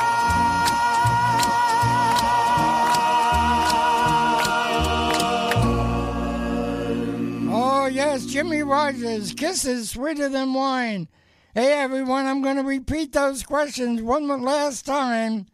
Oh, 7.52 7.86
yes, 7.86 8.26
Jimmie 8.26 8.64
Rodgers, 8.64 9.34
kisses 9.34 9.92
sweeter 9.92 10.28
than 10.28 10.56
wine. 10.56 11.08
Hey, 11.54 11.74
everyone, 11.74 12.26
I'm 12.26 12.42
going 12.42 12.56
to 12.56 12.64
repeat 12.64 13.12
those 13.12 13.44
questions 13.44 14.02
one 14.02 14.28
last 14.28 14.88
time. 14.88 15.46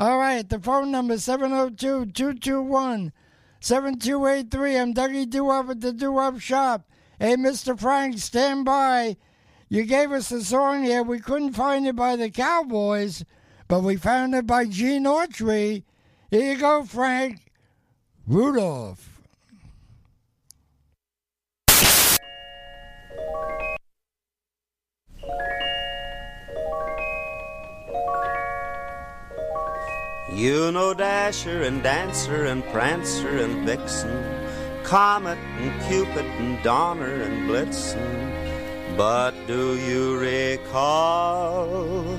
All 0.00 0.18
right, 0.18 0.48
the 0.48 0.58
phone 0.58 0.90
number 0.90 1.16
702 1.16 2.06
221 2.06 3.12
7283. 3.60 4.78
I'm 4.78 4.94
Dougie 4.94 5.30
Doo 5.30 5.44
Wop 5.44 5.70
at 5.70 5.80
the 5.80 5.92
Doo 5.92 6.10
Wop 6.10 6.40
Shop. 6.40 6.90
Hey, 7.20 7.36
Mr. 7.36 7.78
Frank, 7.78 8.18
stand 8.18 8.64
by. 8.64 9.16
You 9.68 9.84
gave 9.84 10.10
us 10.10 10.32
a 10.32 10.42
song 10.42 10.82
here. 10.82 11.04
We 11.04 11.20
couldn't 11.20 11.52
find 11.52 11.86
it 11.86 11.94
by 11.94 12.16
the 12.16 12.30
Cowboys, 12.30 13.24
but 13.70 13.84
we 13.84 13.94
found 13.94 14.34
it 14.34 14.48
by 14.48 14.64
Gene 14.64 15.04
Autry. 15.04 15.84
Here 16.28 16.54
you 16.54 16.58
go, 16.58 16.82
Frank. 16.82 17.52
Rudolph. 18.26 19.06
You 30.34 30.72
know 30.72 30.92
Dasher 30.92 31.62
and 31.62 31.80
Dancer 31.80 32.46
and 32.46 32.64
Prancer 32.64 33.38
and 33.38 33.64
Vixen, 33.64 34.82
Comet 34.82 35.38
and 35.60 35.82
Cupid 35.82 36.24
and 36.24 36.60
Donner 36.64 37.22
and 37.22 37.48
Blitzen. 37.48 38.96
But 38.96 39.30
do 39.46 39.76
you 39.76 40.18
recall 40.18 42.18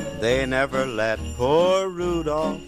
They 0.21 0.45
never 0.45 0.85
let 0.85 1.17
poor 1.35 1.89
Rudolph 1.89 2.61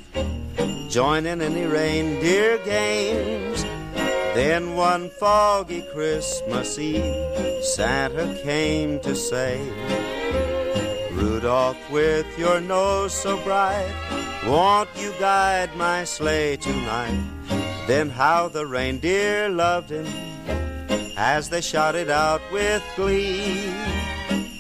join 0.90 1.28
in 1.28 1.40
any 1.40 1.66
reindeer 1.66 2.58
games. 2.66 3.62
Then 4.34 4.74
one 4.76 5.12
foggy 5.20 5.84
Christmas 5.94 6.80
Eve, 6.80 7.64
Santa 7.64 8.34
came 8.42 9.00
to 9.02 9.16
say, 9.16 9.62
Rudolph, 11.12 11.78
with 11.92 12.26
your 12.40 12.60
nose 12.60 13.14
so 13.14 13.38
bright, 13.44 13.94
won't 14.48 14.90
you 14.98 15.14
guide 15.20 15.76
my 15.76 16.06
sleigh 16.06 16.58
tonight? 16.58 17.22
Then 17.86 18.10
how 18.10 18.48
the 18.48 18.66
reindeer 18.66 19.48
loved 19.48 19.92
him 19.92 20.08
as 21.16 21.50
they 21.50 21.62
shouted 21.62 22.10
out 22.10 22.42
with 22.52 22.82
glee. 22.96 23.72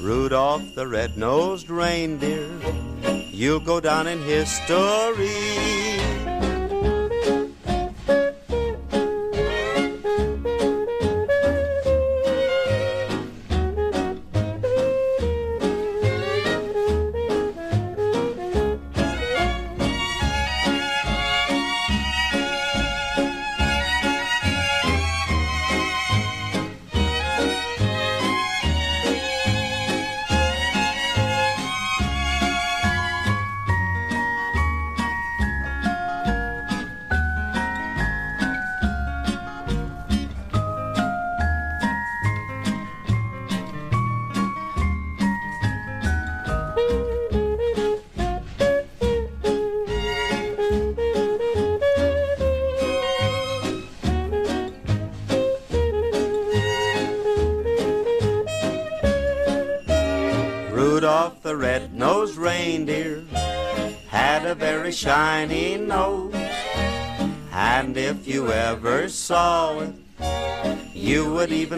Rudolph 0.03 0.75
the 0.75 0.85
red-nosed 0.85 1.69
reindeer, 1.69 2.51
you'll 3.31 3.61
go 3.61 3.79
down 3.79 4.05
in 4.05 4.21
history. 4.21 6.12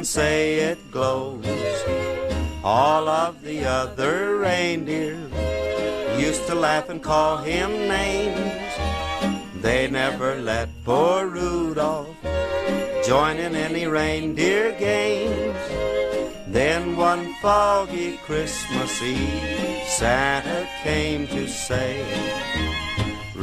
Say 0.05 0.59
it 0.59 0.91
glows. 0.91 1.45
All 2.63 3.09
of 3.09 3.41
the 3.41 3.65
other 3.65 4.37
reindeer 4.37 5.17
used 6.17 6.45
to 6.47 6.55
laugh 6.55 6.89
and 6.89 7.01
call 7.01 7.37
him 7.37 7.71
names. 7.87 8.71
They 9.61 9.89
never 9.89 10.35
let 10.35 10.69
poor 10.83 11.25
Rudolph 11.27 12.15
join 13.03 13.37
in 13.37 13.55
any 13.55 13.87
reindeer 13.87 14.77
games. 14.77 15.57
Then 16.47 16.95
one 16.95 17.33
foggy 17.41 18.17
Christmas 18.17 19.01
Eve, 19.01 19.87
Santa 19.87 20.67
came 20.83 21.27
to 21.27 21.47
say, 21.47 22.03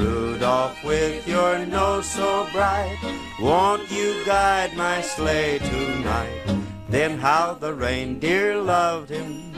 Rudolph, 0.03 0.83
with 0.83 1.29
your 1.29 1.65
nose 1.67 2.11
so 2.11 2.49
bright, 2.53 2.99
won't 3.41 3.89
you 3.91 4.25
guide 4.27 4.77
my 4.77 5.01
sleigh 5.01 5.61
tonight? 5.61 6.43
Then 6.89 7.19
how 7.19 7.55
the 7.55 7.73
reindeer 7.73 8.61
loved 8.61 9.11
him 9.11 9.55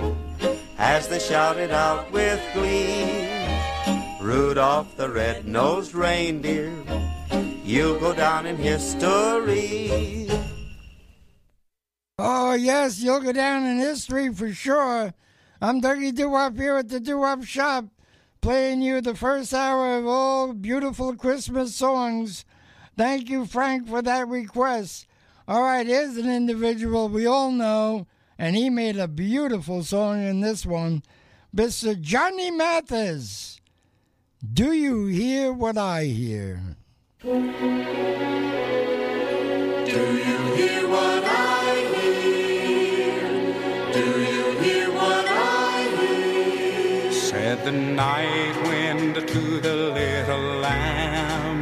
as 0.77 1.09
they 1.09 1.19
shouted 1.19 1.71
out 1.71 2.13
with 2.13 2.41
glee. 2.53 3.27
Rudolph 4.21 4.95
the 4.97 5.09
red-nosed 5.09 5.95
reindeer, 5.95 6.73
you'll 7.65 7.99
go 7.99 8.15
down 8.15 8.45
in 8.45 8.57
history. 8.57 10.29
Oh, 12.19 12.53
yes, 12.53 13.01
you'll 13.01 13.21
go 13.21 13.33
down 13.33 13.65
in 13.65 13.79
history 13.79 14.33
for 14.33 14.53
sure. 14.53 15.15
I'm 15.63 15.81
Dougie 15.81 16.15
Doo-Wop 16.15 16.57
here 16.57 16.77
at 16.77 16.91
the 16.91 17.01
Doo-Wop 17.01 17.45
Shop, 17.45 17.87
playing 18.45 18.83
you 18.83 19.01
the 19.01 19.15
first 19.15 19.55
hour 19.55 19.97
of 19.97 20.07
all 20.07 20.53
beautiful 20.53 21.17
Christmas 21.17 21.75
songs. 21.75 22.45
Thank 22.95 23.31
you, 23.31 23.47
Frank, 23.47 23.89
for 23.89 24.03
that 24.03 24.29
request. 24.29 25.07
All 25.49 25.63
right, 25.63 25.87
here's 25.87 26.19
an 26.19 26.29
individual 26.29 27.09
we 27.09 27.25
all 27.25 27.51
know, 27.51 28.07
and 28.39 28.55
he 28.55 28.69
made 28.69 28.99
a 28.99 29.09
beautiful 29.09 29.83
song 29.83 30.23
in 30.23 30.43
this 30.43 30.67
one. 30.67 31.03
Mr. 31.57 31.99
Johnny 31.99 32.51
Mathis. 32.51 33.63
Do 34.53 34.73
you 34.73 35.07
hear 35.07 35.51
what 35.51 35.79
I 35.79 36.05
hear? 36.05 36.77
Do 37.23 37.31
you 37.31 37.47
hear 40.55 40.87
what 40.87 41.25
I 41.25 41.44
Said 47.55 47.67
the 47.67 47.71
night 47.71 48.57
wind 48.65 49.15
to 49.15 49.61
the 49.61 49.77
little 50.01 50.59
lamb. 50.67 51.61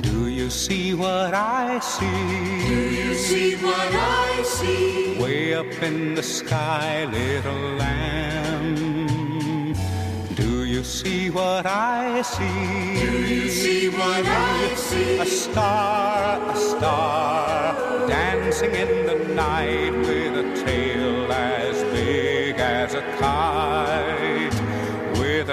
Do 0.00 0.26
you 0.26 0.50
see 0.50 0.92
what 0.92 1.32
I 1.32 1.78
see? 1.78 2.66
Do 2.66 2.80
you 2.90 3.14
see 3.14 3.54
what 3.54 3.94
I 3.94 4.42
see? 4.42 5.22
Way 5.22 5.54
up 5.54 5.72
in 5.80 6.16
the 6.16 6.22
sky, 6.24 7.04
little 7.04 7.76
lamb. 7.82 9.06
Do 10.34 10.64
you 10.64 10.82
see 10.82 11.30
what 11.30 11.64
I 11.64 12.22
see? 12.22 13.06
Do 13.06 13.12
you 13.34 13.48
see 13.48 13.88
what 13.88 14.26
I 14.26 14.74
see? 14.74 15.18
A 15.20 15.26
star, 15.26 16.40
a 16.50 16.56
star, 16.56 18.08
dancing 18.08 18.74
in 18.74 19.06
the 19.06 19.32
night 19.32 19.92
with 19.92 20.36
a 20.44 20.64
tail 20.64 20.93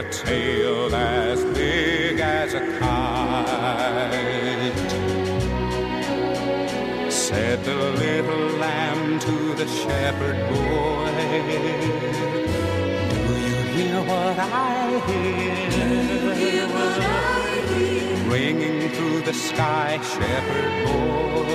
a 0.02 0.04
tail 0.10 0.96
as 0.96 1.44
big 1.58 2.20
as 2.20 2.54
a 2.56 2.62
kite. 2.80 3.62
Said 7.12 7.64
the 7.64 7.76
little 8.06 8.48
lamb 8.64 9.20
to 9.20 9.36
the 9.60 9.68
shepherd 9.68 10.40
boy. 10.50 11.12
Do 13.12 13.34
you 13.48 13.58
hear 13.76 14.00
what 14.12 14.38
I 14.40 15.00
hear? 15.08 15.56
Hear 16.42 16.66
what 16.76 16.98
I 17.00 17.16
hear? 17.74 18.12
ringing 18.32 18.80
through 18.96 19.22
the 19.30 19.34
sky, 19.34 20.00
shepherd 20.14 20.74
boy. 20.86 21.52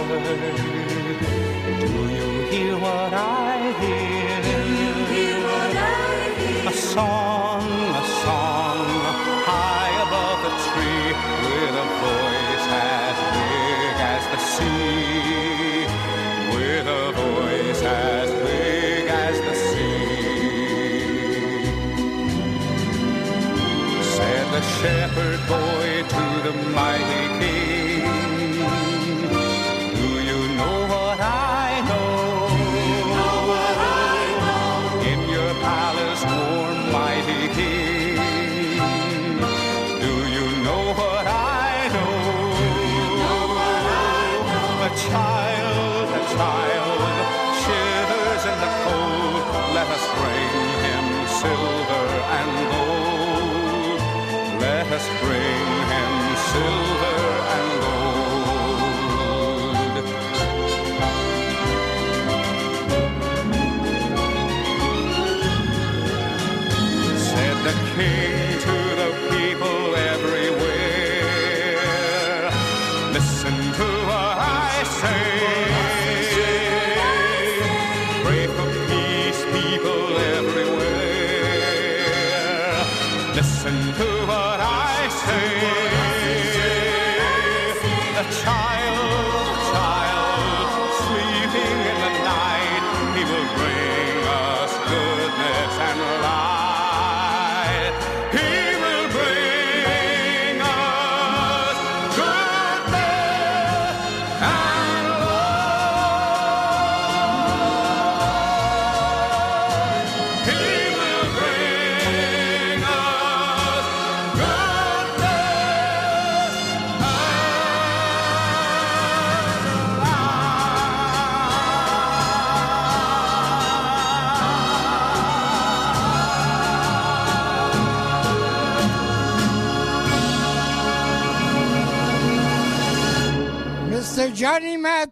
Do 1.83 1.93
you 2.19 2.31
hear 2.53 2.75
what 2.85 3.13
I 3.13 3.57
hear? 3.81 4.35
Do 4.49 4.57
you 4.83 4.93
hear 5.13 5.37
what 5.49 5.77
I 5.77 5.89
hear? 6.39 6.71
A 6.71 6.73
song, 6.73 7.36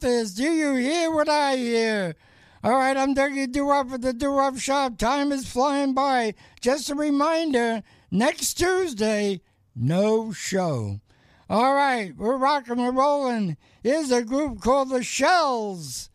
Mathis, 0.04 0.32
do 0.32 0.42
you 0.42 0.74
hear 0.74 1.10
what 1.10 1.30
I 1.30 1.56
hear? 1.56 2.14
All 2.62 2.76
right, 2.76 2.94
I'm 2.94 3.14
Dougie 3.14 3.50
Doo-Wop 3.50 3.90
at 3.90 4.02
the 4.02 4.12
Doo-Wop 4.12 4.58
Shop. 4.58 4.98
Time 4.98 5.32
is 5.32 5.50
flying 5.50 5.94
by. 5.94 6.34
Just 6.60 6.90
a 6.90 6.94
reminder, 6.94 7.82
next 8.10 8.58
Tuesday, 8.58 9.40
no 9.74 10.30
show. 10.30 11.00
All 11.48 11.72
right, 11.74 12.14
we're 12.18 12.36
rocking 12.36 12.80
and 12.80 12.94
rolling. 12.94 13.56
Here's 13.82 14.10
a 14.10 14.22
group 14.22 14.60
called 14.60 14.90
the 14.90 15.02
Shells. 15.02 16.10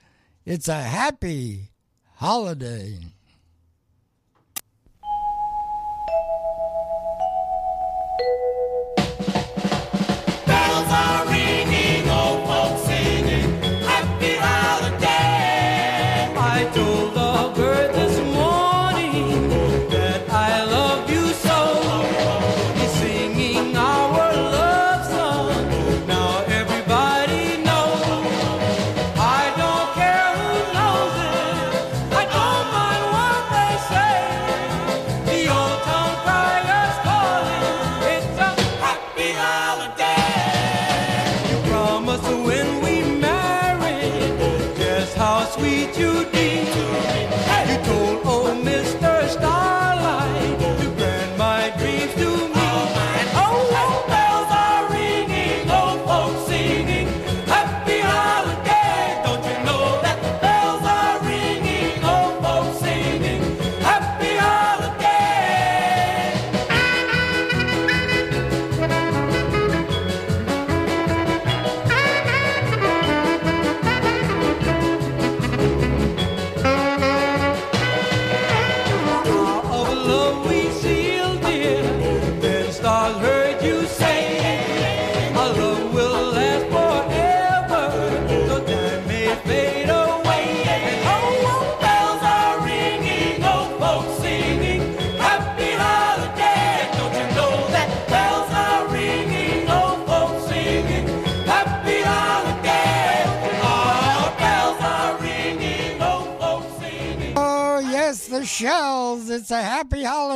It's 0.45 0.67
a 0.67 0.83
happy 0.83 1.71
holiday. 2.17 2.99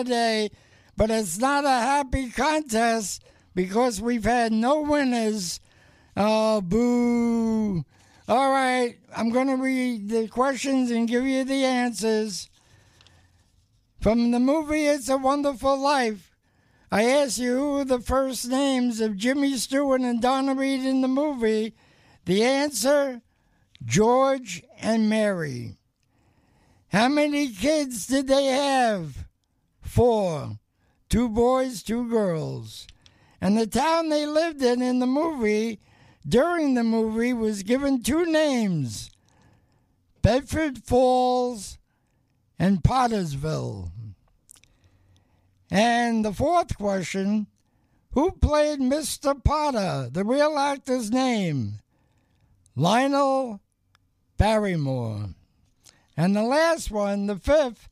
Holiday, 0.04 0.49
but 0.97 1.10
it's 1.10 1.38
not 1.38 1.66
a 1.66 1.68
happy 1.68 2.30
contest 2.30 3.24
because 3.56 4.01
we've 4.01 4.24
had 4.24 4.51
no 4.51 4.82
winners. 4.82 5.60
Oh, 6.16 6.62
boo. 6.62 7.86
All 8.28 8.51
right, 8.51 8.95
I'm 9.16 9.30
going 9.32 9.47
to 9.47 9.56
read 9.56 10.10
the 10.10 10.28
questions 10.28 10.91
and 10.91 11.08
give 11.08 11.26
you 11.26 11.43
the 11.43 11.66
answers. 11.66 12.49
From 13.99 14.32
the 14.32 14.39
movie 14.39 14.86
It's 14.86 15.10
a 15.10 15.18
Wonderful 15.18 15.78
Life, 15.78 16.36
I 16.91 17.06
asked 17.06 17.39
you 17.39 17.58
who 17.58 17.72
were 17.74 17.86
the 17.86 17.99
first 17.99 18.47
names 18.47 18.99
of 18.99 19.18
Jimmy 19.18 19.56
Stewart 19.56 20.01
and 20.01 20.22
Donna 20.22 20.54
Reed 20.54 20.86
in 20.86 21.01
the 21.01 21.08
movie. 21.08 21.74
The 22.26 22.43
answer 22.43 23.22
George 23.84 24.64
and 24.80 25.10
Mary. 25.10 25.78
How 26.89 27.10
many 27.10 27.49
kids 27.49 28.08
did 28.08 28.28
they 28.28 28.45
have? 28.45 29.22
Four. 29.94 30.58
Two 31.08 31.30
boys, 31.30 31.84
two 31.84 32.10
girls. 32.10 32.88
And 33.39 33.56
the 33.56 33.68
town 33.68 34.10
they 34.10 34.26
lived 34.26 34.64
in 34.64 34.82
in 34.82 34.98
the 34.98 35.06
movie, 35.06 35.80
during 36.28 36.74
the 36.74 36.84
movie, 36.84 37.32
was 37.32 37.62
given 37.62 38.02
two 38.02 38.26
names 38.26 39.12
Bedford 40.24 40.80
Falls 40.80 41.78
and 42.58 42.82
Pottersville. 42.82 43.91
And 45.70 46.26
the 46.26 46.34
fourth 46.34 46.76
question 46.76 47.46
Who 48.14 48.32
played 48.32 48.80
Mr. 48.80 49.44
Potter, 49.44 50.10
the 50.12 50.26
real 50.26 50.58
actor's 50.58 51.12
name? 51.12 51.74
Lionel 52.76 53.62
Barrymore. 54.39 55.36
And 56.18 56.36
the 56.36 56.41
last 56.41 56.89
one, 56.89 57.28
the 57.28 57.36
fifth, 57.36 57.89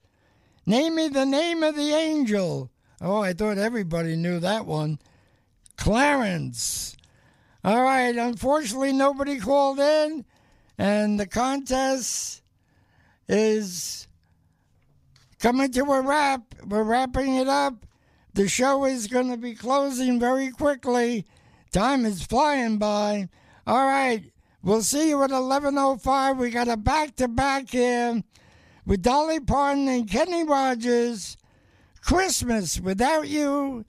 name 0.66 0.96
me 0.96 1.08
the 1.08 1.26
name 1.26 1.64
of 1.64 1.76
the 1.76 1.94
angel. 1.94 2.72
Oh, 3.00 3.22
I 3.22 3.34
thought 3.34 3.58
everybody 3.58 4.16
knew 4.16 4.40
that 4.40 4.66
one. 4.66 5.00
Clarence. 5.78 6.96
All 7.64 7.82
right, 7.82 8.16
unfortunately, 8.16 8.94
nobody 8.94 9.40
called 9.40 9.80
in, 9.80 10.26
and 10.78 11.20
the 11.20 11.28
contest 11.28 12.42
is 13.28 14.08
coming 15.40 15.72
to 15.72 15.84
a 15.84 16.02
wrap. 16.02 16.56
We're 16.66 16.84
wrapping 16.84 17.36
it 17.36 17.48
up. 17.48 17.86
The 18.34 18.48
show 18.48 18.86
is 18.86 19.08
going 19.08 19.30
to 19.30 19.38
be 19.38 19.56
closing 19.56 20.20
very 20.20 20.52
quickly. 20.52 21.26
Time 21.72 22.06
is 22.06 22.24
flying 22.24 22.78
by. 22.78 23.30
All 23.68 23.86
right, 23.86 24.32
we'll 24.64 24.82
see 24.82 25.10
you 25.10 25.22
at 25.24 25.30
11.05. 25.30 26.38
We 26.38 26.50
got 26.50 26.68
a 26.68 26.78
back-to-back 26.78 27.70
here 27.70 28.24
with 28.92 29.04
Dolly 29.04 29.40
Parton 29.40 29.88
and 29.88 30.06
Kenny 30.06 30.44
Rogers. 30.44 31.38
Christmas 32.02 32.78
Without 32.78 33.26
You 33.26 33.86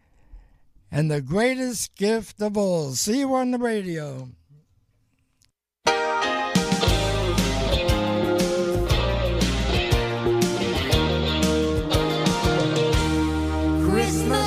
and 0.93 1.11
the 1.11 1.21
greatest 1.21 1.97
gift 1.97 2.41
of 2.41 2.57
all. 2.57 2.93
See 2.93 3.19
you 3.19 3.35
on 3.35 3.51
the 3.51 3.59
radio. 3.59 4.29
Christmas 13.91 14.41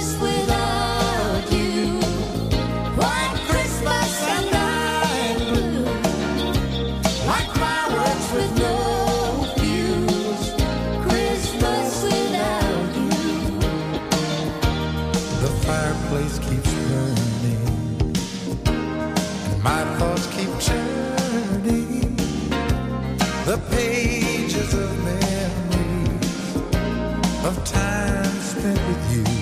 The 23.56 23.62
pages 23.74 24.74
of 24.74 24.90
memories 25.06 26.56
of 27.46 27.64
time 27.64 28.40
spent 28.42 28.78
with 28.86 29.16
you. 29.16 29.35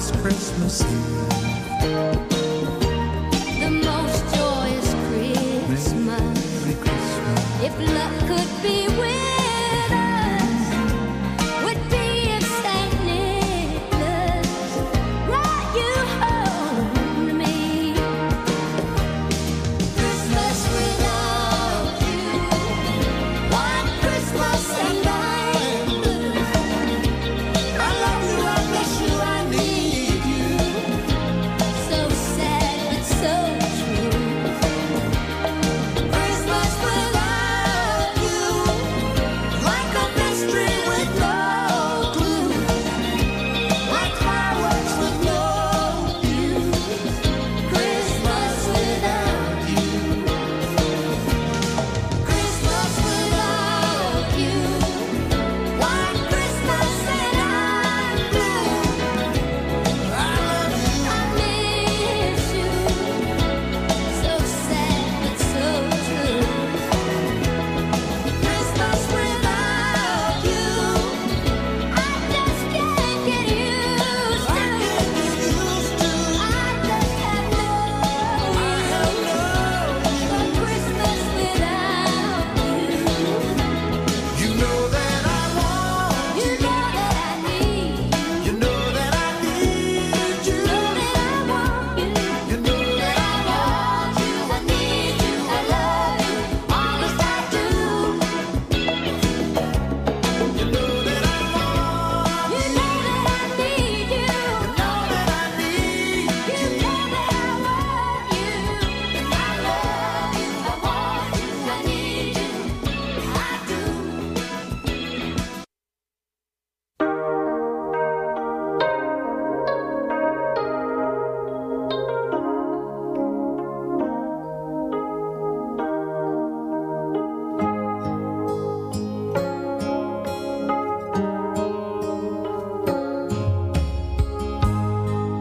This 0.00 0.10
Christmas 0.22 0.82
Eve. 1.82 2.19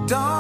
don't 0.09 0.38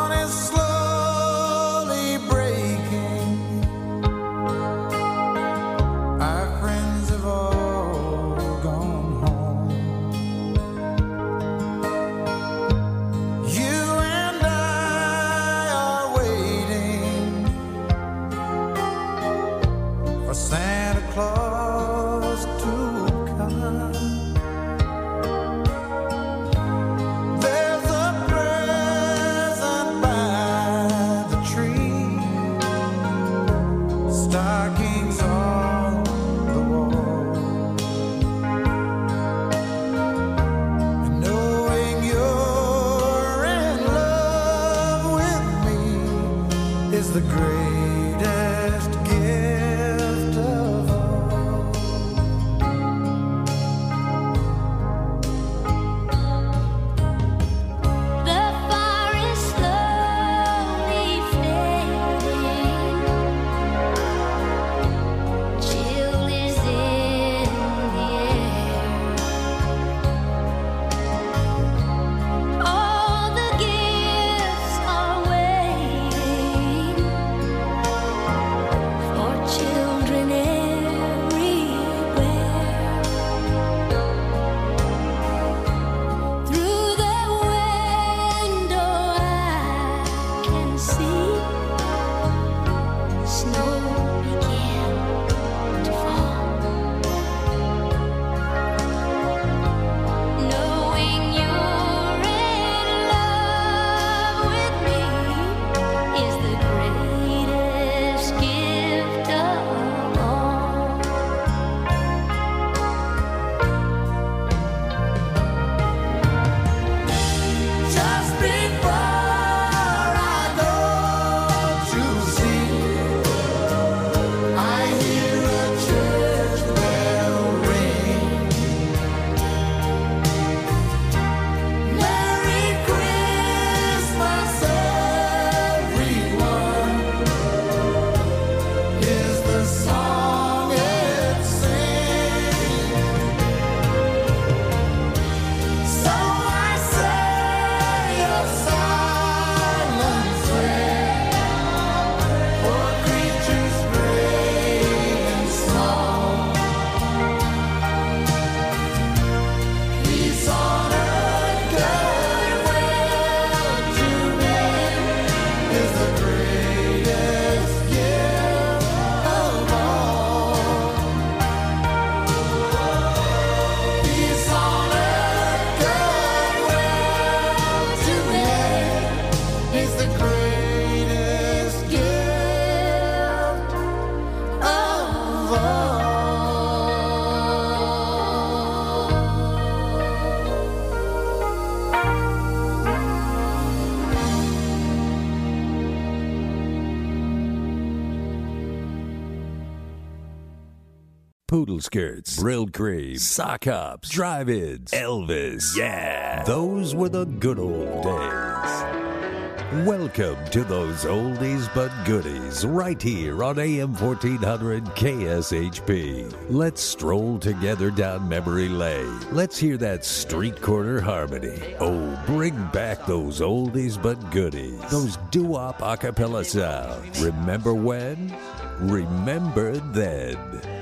poodle 201.69 201.81
skirts, 201.81 202.39
Brylcreem, 202.39 203.19
sock 203.19 203.65
hops, 203.65 204.09
drive-ins, 204.09 204.89
Elvis. 204.89 205.77
Yeah, 205.77 206.43
those 206.43 206.95
were 206.95 207.09
the 207.09 207.25
good 207.25 207.59
old 207.59 208.03
days. 208.03 209.85
Welcome 209.85 210.43
to 210.49 210.63
those 210.63 211.05
oldies 211.05 211.71
but 211.75 211.91
goodies 212.05 212.65
right 212.65 212.99
here 212.99 213.43
on 213.43 213.59
AM 213.59 213.93
1400 213.93 214.83
KSHP. 214.83 216.33
Let's 216.49 216.81
stroll 216.81 217.37
together 217.37 217.91
down 217.91 218.27
memory 218.27 218.67
lane. 218.67 219.19
Let's 219.31 219.59
hear 219.59 219.77
that 219.77 220.03
street 220.03 220.59
corner 220.59 220.99
harmony. 220.99 221.75
Oh, 221.79 222.19
bring 222.25 222.55
back 222.73 223.05
those 223.05 223.41
oldies 223.41 224.01
but 224.01 224.31
goodies. 224.31 224.81
Those 224.89 225.17
doo-wop 225.29 225.77
acapella 225.81 226.43
sounds. 226.43 227.23
Remember 227.23 227.75
when? 227.75 228.35
Remember 228.79 229.75
then. 229.91 230.37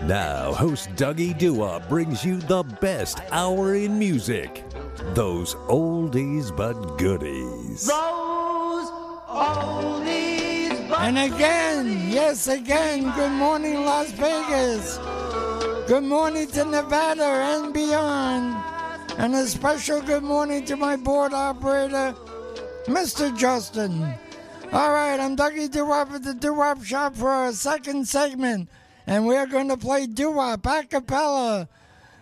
Now, 0.05 0.53
host 0.53 0.89
Dougie 0.95 1.35
Doo-wop 1.35 1.89
brings 1.89 2.23
you 2.23 2.37
the 2.37 2.61
best 2.79 3.21
hour 3.31 3.73
in 3.73 3.97
music. 3.97 4.63
Those 5.15 5.55
oldies 5.67 6.55
but 6.55 6.97
goodies. 6.97 7.87
Those 7.87 8.89
oldies 9.27 10.91
And 10.99 11.17
again, 11.17 12.11
yes, 12.11 12.47
again, 12.47 13.11
good 13.15 13.31
morning, 13.31 13.83
Las 13.83 14.11
Vegas. 14.11 14.97
Good 15.87 16.03
morning 16.03 16.47
to 16.51 16.65
Nevada 16.65 17.23
and 17.23 17.73
beyond. 17.73 18.63
And 19.17 19.33
a 19.33 19.47
special 19.47 20.01
good 20.01 20.23
morning 20.23 20.65
to 20.65 20.75
my 20.75 20.97
board 20.97 21.33
operator, 21.33 22.13
Mr. 22.85 23.35
Justin. 23.35 24.13
All 24.73 24.91
right, 24.91 25.17
I'm 25.17 25.37
Dougie 25.37 25.71
Doo-Wop 25.71 26.11
at 26.11 26.23
the 26.23 26.33
Doo-Wop 26.33 26.83
Shop 26.83 27.15
for 27.15 27.45
a 27.45 27.53
second 27.53 28.05
segment. 28.05 28.69
And 29.05 29.25
we're 29.25 29.45
going 29.45 29.69
to 29.69 29.77
play 29.77 30.07
doo-wop, 30.07 30.65
a 30.65 30.83
cappella, 30.83 31.69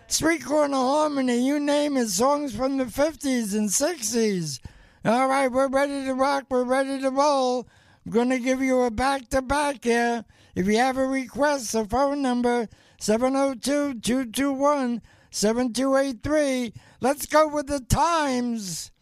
street 0.06 0.44
corner 0.44 0.76
harmony, 0.76 1.44
you 1.44 1.58
name 1.58 1.96
it, 1.96 2.06
songs 2.06 2.54
from 2.54 2.76
the 2.76 2.84
50s 2.84 3.56
and 3.56 3.68
60s. 3.68 4.60
All 5.04 5.28
right, 5.28 5.48
we're 5.48 5.68
ready 5.68 6.04
to 6.04 6.14
rock. 6.14 6.44
We're 6.48 6.62
ready 6.62 7.00
to 7.00 7.10
roll. 7.10 7.66
I'm 8.04 8.12
going 8.12 8.30
to 8.30 8.38
give 8.38 8.62
you 8.62 8.82
a 8.82 8.92
back 8.92 9.28
to 9.30 9.42
back 9.42 9.82
here. 9.82 10.24
If 10.54 10.68
you 10.68 10.76
have 10.76 10.98
a 10.98 11.06
request, 11.06 11.72
the 11.72 11.84
phone 11.84 12.22
number 12.22 12.68
702 13.00 14.00
221 14.00 15.02
7283. 15.32 16.72
Let's 17.00 17.26
go 17.26 17.48
with 17.48 17.66
the 17.66 17.80
Tymes. 17.80 18.92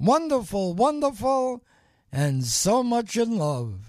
Wonderful, 0.00 0.72
wonderful, 0.72 1.62
and 2.12 2.44
so 2.44 2.82
much 2.82 3.16
in 3.16 3.38
love. 3.38 3.80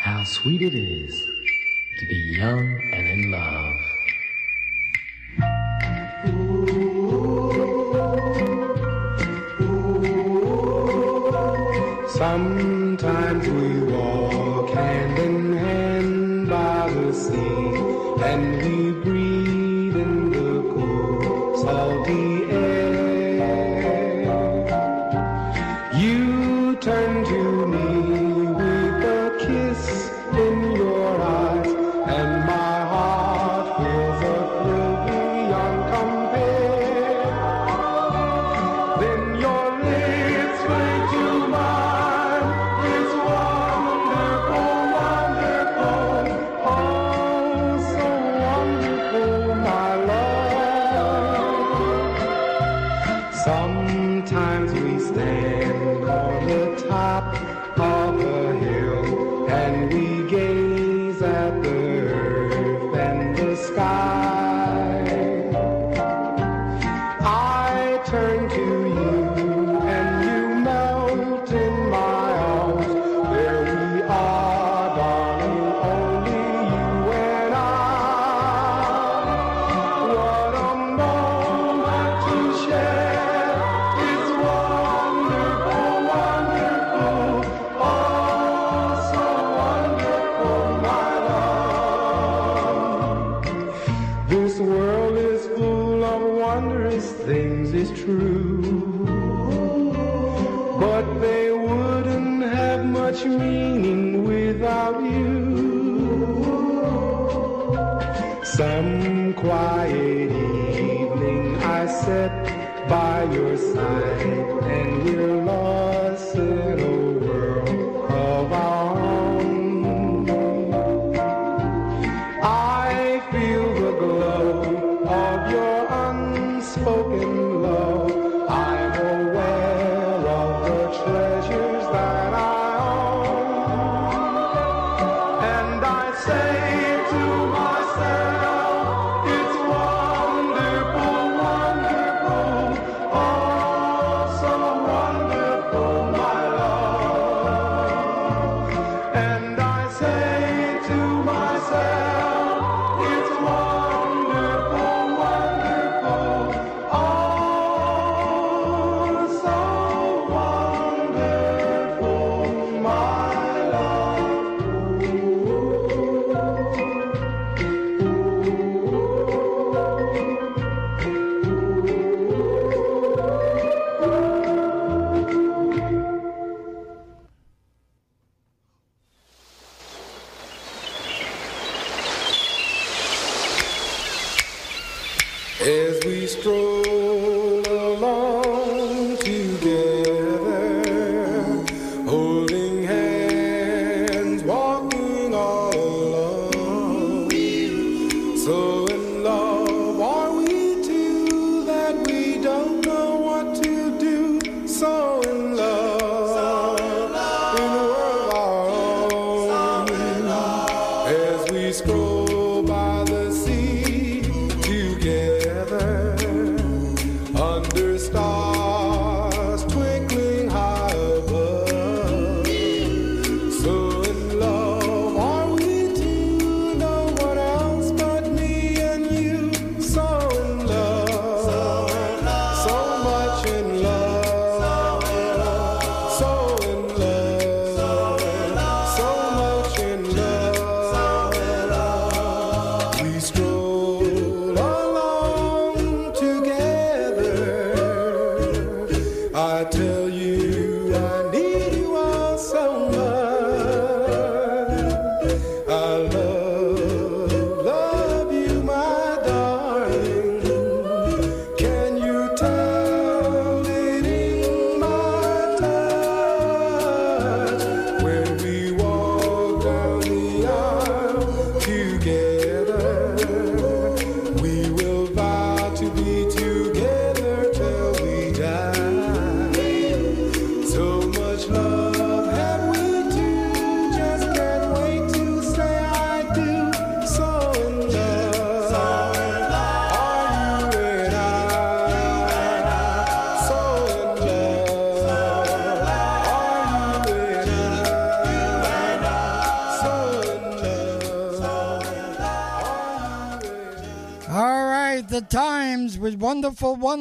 How 0.00 0.24
sweet 0.24 0.62
it 0.62 0.74
is 0.74 1.14
to 2.00 2.06
be 2.06 2.36
young 2.38 2.80
and 2.94 3.06
in 3.08 3.30
love. 3.30 3.74
Sometimes 12.10 13.46
we 13.48 13.92
walk 13.92 14.70
hand 14.70 15.18
in 15.18 15.56
hand 15.56 16.48
by 16.48 16.90
the 16.92 17.12
sea, 17.12 17.47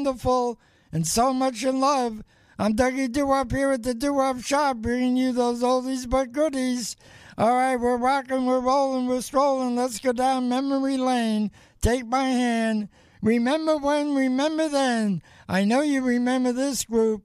wonderful, 0.08 0.58
and 0.94 1.06
so 1.06 1.34
much 1.34 1.66
in 1.66 1.82
love. 1.82 2.24
I'm 2.58 2.76
Dougie 2.76 3.12
Doo-Wop 3.12 3.52
here 3.52 3.72
at 3.72 3.84
the 3.84 3.94
Doo-Wop 3.94 4.40
Shop, 4.42 4.78
bringing 4.78 5.18
you 5.18 5.34
those 5.34 5.62
oldies 5.62 6.10
but 6.10 6.32
goodies. 6.32 6.96
All 7.38 7.54
right, 7.54 7.76
we're 7.76 7.98
rocking, 7.98 8.46
we're 8.46 8.62
rolling, 8.62 9.08
we're 9.08 9.20
strolling. 9.20 9.76
Let's 9.76 10.00
go 10.00 10.14
down 10.14 10.48
memory 10.48 10.96
lane. 10.96 11.52
Take 11.82 12.08
my 12.08 12.24
hand. 12.24 12.88
Remember 13.22 13.76
when, 13.76 14.16
remember 14.16 14.70
then. 14.70 15.22
I 15.50 15.66
know 15.66 15.82
you 15.82 16.02
remember 16.02 16.54
this 16.54 16.86
group. 16.86 17.24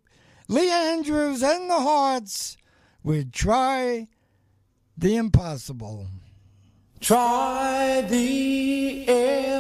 Lee 0.49 0.68
Andrews 0.68 1.45
and 1.45 1.70
the 1.70 1.80
Hearts 1.80 2.57
would 3.05 3.33
try 3.33 4.09
the 4.99 5.14
impossible. 5.16 6.09
Try 7.01 8.05
the 8.09 9.05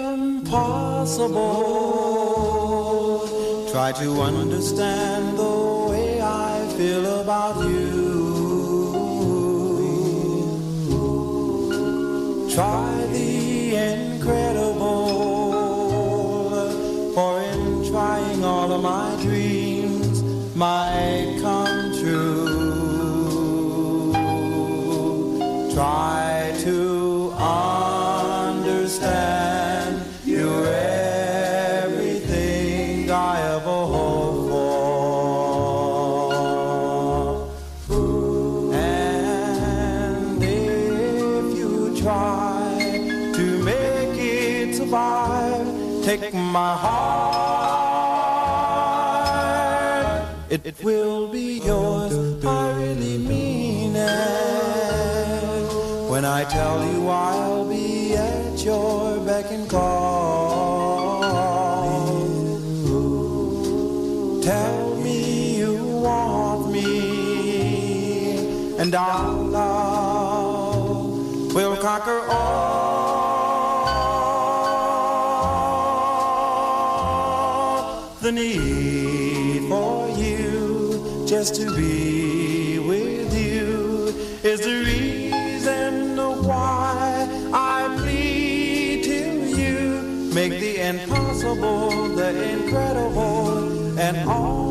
impossible. 0.02 1.82
Try 3.72 3.90
to 3.92 4.20
understand 4.20 5.38
the 5.38 5.86
way 5.88 6.20
I 6.20 6.68
feel 6.76 7.20
about 7.22 7.56
you. 7.70 8.10
Try 12.54 13.06
the 13.12 13.76
incredible. 13.76 15.08
For 17.14 17.40
in 17.40 17.90
trying 17.90 18.44
all 18.44 18.70
of 18.72 18.82
my 18.82 19.16
dreams 19.22 20.22
might 20.54 21.38
come 21.40 21.92
true. 21.98 22.52
Try 25.72 26.11
my 46.52 46.74
heart. 46.76 47.02
It 50.50 50.84
will 50.84 51.28
be 51.28 51.60
yours. 51.64 52.12
I 52.44 52.72
really 52.78 53.16
mean 53.16 53.96
it. 53.96 54.12
When 56.10 56.26
I 56.26 56.44
tell 56.44 56.84
you 56.92 57.08
I'll 57.08 57.64
be 57.66 58.14
at 58.14 58.62
your 58.62 59.18
beck 59.24 59.50
and 59.50 59.68
call. 59.70 61.22
Tell 64.42 64.96
me 64.96 65.56
you 65.56 65.74
want 66.06 66.70
me, 66.70 68.36
and 68.76 68.94
our 68.94 69.32
love 69.58 71.54
will 71.54 71.76
conquer 71.78 72.20
all 72.28 72.51
need 78.34 79.68
for 79.68 80.08
you 80.10 81.24
just 81.26 81.54
to 81.56 81.74
be 81.76 82.78
with 82.78 83.34
you 83.34 84.08
is 84.42 84.60
the 84.60 84.84
reason 84.84 86.16
why 86.46 87.28
I 87.52 87.94
plead 87.98 89.04
to 89.04 89.20
you. 89.58 90.32
Make 90.34 90.52
the 90.52 90.80
impossible 90.80 92.08
the 92.08 92.30
incredible, 92.52 93.98
and 93.98 94.28
all 94.28 94.61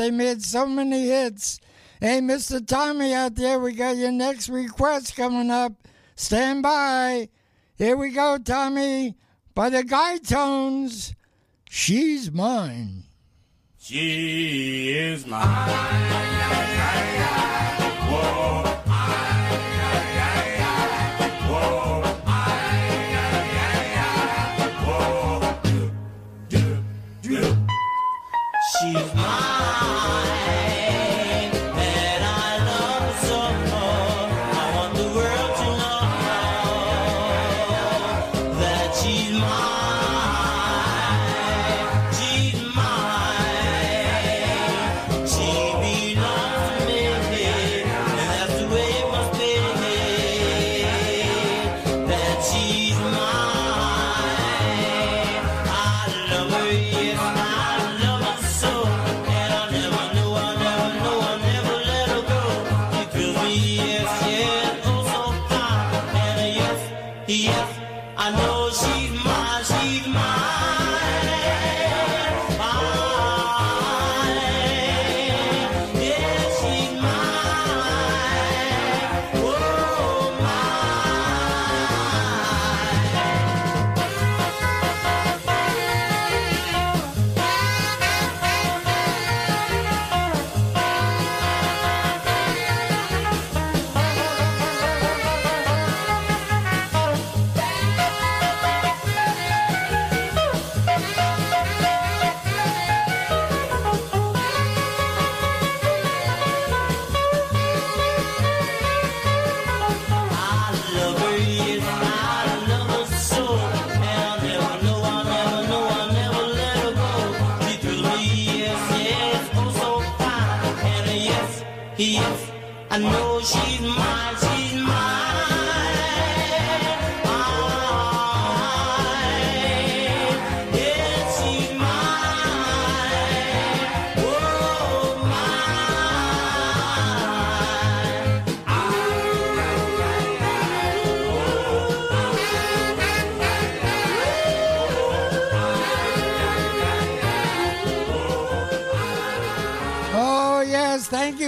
they 0.00 0.10
made 0.10 0.42
so 0.42 0.66
many 0.66 1.06
hits. 1.06 1.60
Hey, 2.00 2.20
Mr. 2.20 2.66
Tommy 2.66 3.12
out 3.12 3.34
there, 3.34 3.60
we 3.60 3.74
got 3.74 3.98
your 3.98 4.10
next 4.10 4.48
request 4.48 5.14
coming 5.14 5.50
up. 5.50 5.74
Stand 6.16 6.62
by. 6.62 7.28
Here 7.76 7.98
we 7.98 8.10
go, 8.10 8.38
Tommy. 8.38 9.14
By 9.54 9.68
the 9.68 9.84
Guy 9.84 10.16
Tones, 10.16 11.14
She's 11.68 12.32
Mine. 12.32 13.04
She 13.78 14.90
is 14.90 15.26
mine. 15.26 15.68
She's 15.68 16.00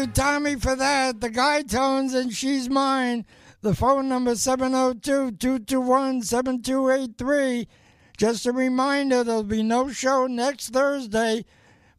you, 0.03 0.09
Tommy, 0.09 0.57
for 0.57 0.75
that. 0.75 1.21
The 1.21 1.31
Guy 1.31 1.63
Tones 1.63 2.13
and 2.13 2.33
She's 2.33 2.69
Mine. 2.69 3.25
The 3.61 3.73
phone 3.73 4.09
number 4.09 4.35
702 4.35 5.37
221 5.37 6.23
7283. 6.23 7.69
Just 8.17 8.47
a 8.47 8.53
reminder 8.53 9.23
there'll 9.23 9.45
be 9.45 9.63
no 9.63 9.91
show 9.91 10.27
next 10.27 10.71
Thursday, 10.71 11.45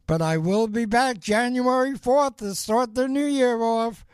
but 0.06 0.20
I 0.20 0.36
will 0.36 0.66
be 0.66 0.84
back 0.84 1.18
January 1.18 1.92
4th 1.92 2.38
to 2.38 2.54
start 2.54 2.94
the 2.94 3.08
new 3.08 3.24
year 3.24 3.62
off, 3.62 4.04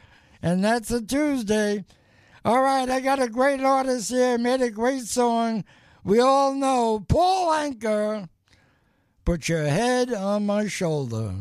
and 0.41 0.65
that's 0.65 0.93
a 0.93 1.05
Tuesday. 1.05 1.85
All 2.45 2.63
right, 2.63 2.89
I 2.89 3.01
got 3.01 3.21
a 3.21 3.29
great 3.29 3.61
artist 3.61 4.11
here, 4.11 4.39
made 4.39 4.63
a 4.63 4.71
great 4.71 5.05
song. 5.05 5.65
We 6.05 6.21
all 6.21 6.55
know 6.55 7.05
Paul 7.09 7.49
Anka. 7.49 8.29
Put 9.25 9.49
your 9.49 9.65
head 9.65 10.13
on 10.13 10.47
my 10.47 10.69
shoulder. 10.69 11.35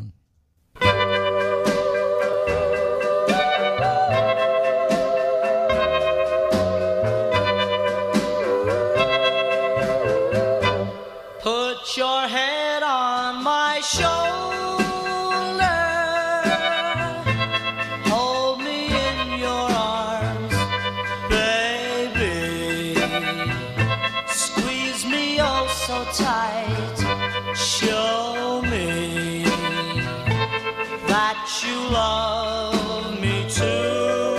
Love 31.90 33.20
me 33.20 33.46
too. 33.48 34.36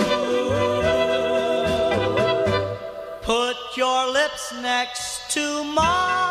Put 3.22 3.56
your 3.76 4.12
lips 4.12 4.52
next 4.60 5.30
to 5.32 5.64
mine, 5.64 6.21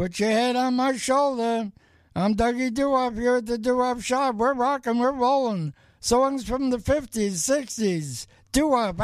Put 0.00 0.18
your 0.18 0.30
head 0.30 0.56
on 0.56 0.76
my 0.76 0.96
shoulder. 0.96 1.70
I'm 2.16 2.34
Dougie 2.34 2.72
Doo-Wop 2.72 3.16
here 3.16 3.36
at 3.36 3.44
the 3.44 3.58
Doo-Wop 3.58 4.00
Shop. 4.00 4.34
We're 4.34 4.54
rocking, 4.54 4.98
we're 4.98 5.12
rolling. 5.12 5.74
Songs 6.00 6.48
from 6.48 6.70
the 6.70 6.78
50s, 6.78 7.32
60s. 7.32 8.26
Doo-Wop, 8.50 8.96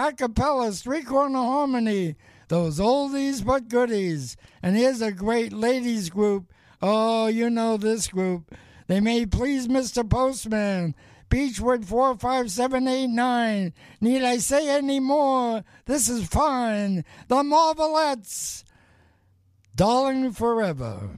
street-corner 0.72 1.38
harmony. 1.38 2.16
Those 2.48 2.78
oldies 2.78 3.44
but 3.44 3.68
goodies. 3.68 4.38
And 4.62 4.74
here's 4.74 5.02
a 5.02 5.12
great 5.12 5.52
ladies 5.52 6.08
group. 6.08 6.50
Oh, 6.80 7.26
you 7.26 7.50
know 7.50 7.76
this 7.76 8.08
group. 8.08 8.54
They 8.86 9.00
may 9.00 9.26
please 9.26 9.68
Mr. 9.68 10.08
Postman. 10.08 10.94
Beechwood 11.28 11.84
45789. 11.84 13.74
Need 14.00 14.22
I 14.22 14.38
say 14.38 14.70
any 14.70 15.00
more? 15.00 15.62
This 15.84 16.08
is 16.08 16.26
fine. 16.26 17.04
The 17.28 17.42
Marvelettes. 17.42 18.64
Darling 19.76 20.32
Forever. 20.32 21.10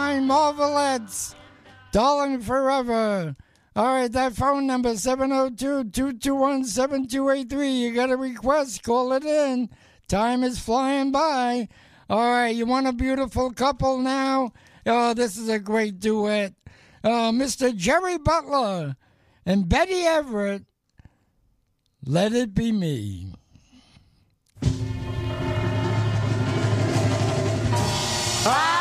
Fine 0.00 0.26
Marvelettes. 0.26 1.34
Darling 1.92 2.40
Forever. 2.40 3.36
All 3.76 3.84
right, 3.84 4.10
that 4.10 4.34
phone 4.34 4.66
number 4.66 4.94
702-221-7283. 4.94 7.80
You 7.80 7.92
got 7.92 8.10
a 8.10 8.16
request, 8.16 8.82
call 8.82 9.12
it 9.12 9.24
in. 9.24 9.68
Time 10.08 10.42
is 10.42 10.58
flying 10.58 11.12
by. 11.12 11.68
All 12.08 12.30
right, 12.30 12.56
you 12.56 12.64
want 12.64 12.86
a 12.86 12.94
beautiful 12.94 13.52
couple 13.52 13.98
now? 13.98 14.54
Oh, 14.86 15.12
this 15.12 15.36
is 15.36 15.50
a 15.50 15.58
great 15.58 16.00
duet. 16.00 16.54
Uh, 17.04 17.30
Mr. 17.30 17.76
Jerry 17.76 18.16
Butler 18.16 18.96
and 19.44 19.68
Betty 19.68 20.00
Everett. 20.00 20.64
Let 22.06 22.32
it 22.32 22.54
be 22.54 22.72
me. 22.72 23.34
I 28.42 28.79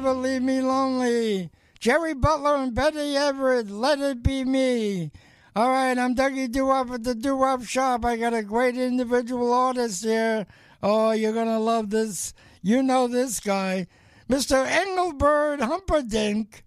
never 0.00 0.14
leave 0.14 0.42
me 0.42 0.60
lonely. 0.60 1.50
Jerry 1.80 2.14
Butler 2.14 2.54
and 2.54 2.72
Betty 2.72 3.16
Everett, 3.16 3.68
let 3.68 3.98
it 3.98 4.22
be 4.22 4.44
me. 4.44 5.10
All 5.56 5.70
right, 5.70 5.98
I'm 5.98 6.14
Dougie 6.14 6.48
Doo-Wop 6.48 6.92
at 6.92 7.02
the 7.02 7.16
Doo-Wop 7.16 7.64
Shop. 7.64 8.04
I 8.04 8.16
got 8.16 8.32
a 8.32 8.44
great 8.44 8.76
individual 8.76 9.52
artist 9.52 10.04
here. 10.04 10.46
Oh, 10.84 11.10
you're 11.10 11.32
going 11.32 11.48
to 11.48 11.58
love 11.58 11.90
this. 11.90 12.32
You 12.62 12.80
know 12.80 13.08
this 13.08 13.40
guy. 13.40 13.88
Mr. 14.30 14.64
Engelbert 14.64 15.62
Humperdinck. 15.62 16.64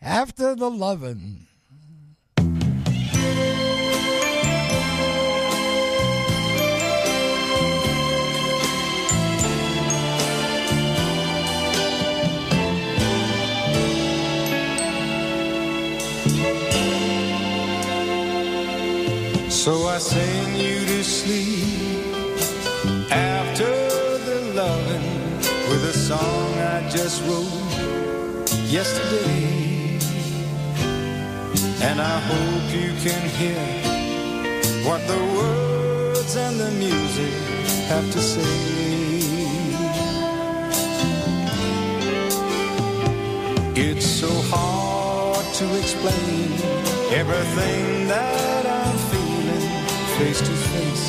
After 0.00 0.54
the 0.54 0.70
Lovin'. 0.70 1.47
So 19.64 19.88
I 19.88 19.98
sing 19.98 20.54
you 20.54 20.86
to 20.86 21.02
sleep 21.02 22.06
after 23.10 23.74
the 24.28 24.52
loving 24.54 25.36
with 25.68 25.82
a 25.84 25.92
song 25.92 26.52
I 26.76 26.88
just 26.88 27.24
wrote 27.26 27.68
yesterday. 28.70 29.98
And 31.82 32.00
I 32.00 32.20
hope 32.30 32.64
you 32.72 32.92
can 33.02 33.22
hear 33.40 33.66
what 34.88 35.04
the 35.08 35.20
words 35.38 36.36
and 36.36 36.60
the 36.60 36.70
music 36.70 37.34
have 37.90 38.08
to 38.12 38.20
say. 38.20 38.54
It's 43.74 44.06
so 44.06 44.30
hard 44.52 45.44
to 45.54 45.78
explain 45.80 46.52
everything 47.12 48.06
that 48.06 48.57
face 50.18 50.40
to 50.40 50.54
face. 50.72 51.06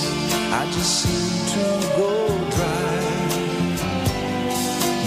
I 0.53 0.65
just 0.71 1.01
seem 1.01 1.47
to 1.55 1.65
go 1.97 2.11
dry. 2.55 2.99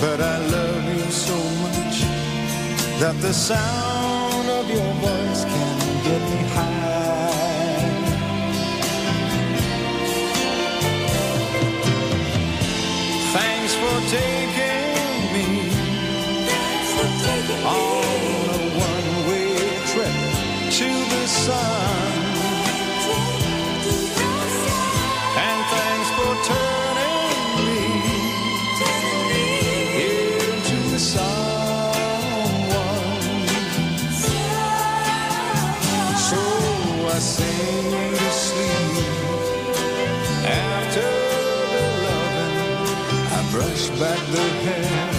But 0.01 0.21
I 0.21 0.39
love 0.57 0.85
you 0.97 1.09
so 1.11 1.39
much 1.65 1.97
that 3.01 3.17
the 3.21 3.33
sound 3.33 4.49
of 4.59 4.69
your 4.69 4.93
voice 5.07 5.45
can 5.45 5.79
get 6.09 6.23
me 6.33 6.43
high. 6.57 6.83
Thanks 13.37 13.75
for 13.83 13.97
taking 14.19 15.21
me 15.35 15.47
on 17.65 18.45
a 18.59 18.63
one-way 18.91 19.55
trip 19.93 20.17
to 20.79 20.89
the 21.15 21.27
sun. 21.29 21.92
Back 44.03 44.23
the 44.37 44.47
hair 44.67 45.13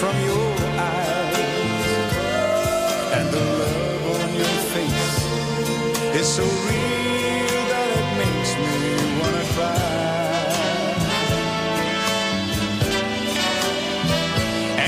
from 0.00 0.14
your 0.30 0.50
eyes, 0.92 1.88
and 3.16 3.26
the 3.34 3.44
love 3.60 4.04
on 4.20 4.28
your 4.40 4.56
face 4.74 5.16
is 6.20 6.26
so 6.38 6.44
real 6.68 7.62
that 7.72 7.88
it 8.00 8.08
makes 8.22 8.50
me 8.64 8.76
wanna 9.18 9.44
cry. 9.54 9.88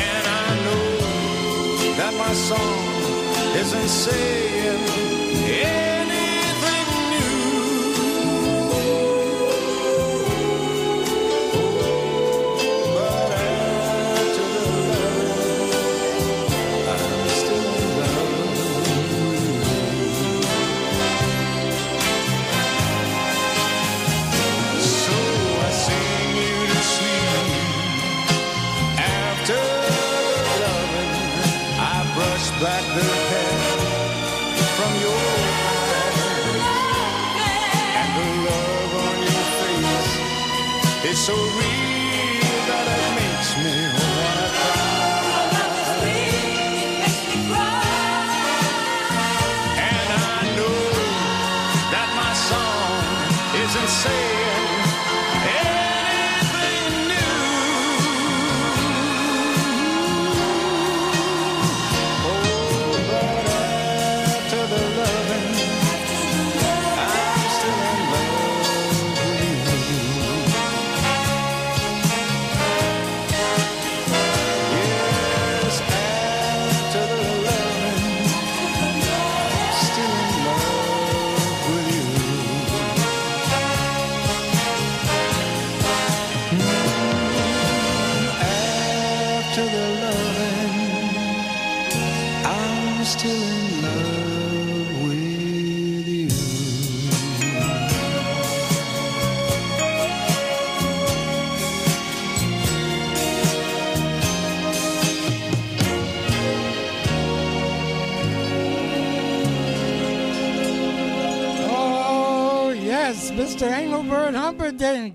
And 0.09 0.25
I 0.43 0.49
know 0.65 0.87
that 2.01 2.13
my 2.25 2.33
song 2.49 2.89
isn't 3.63 3.91
saying 4.05 4.88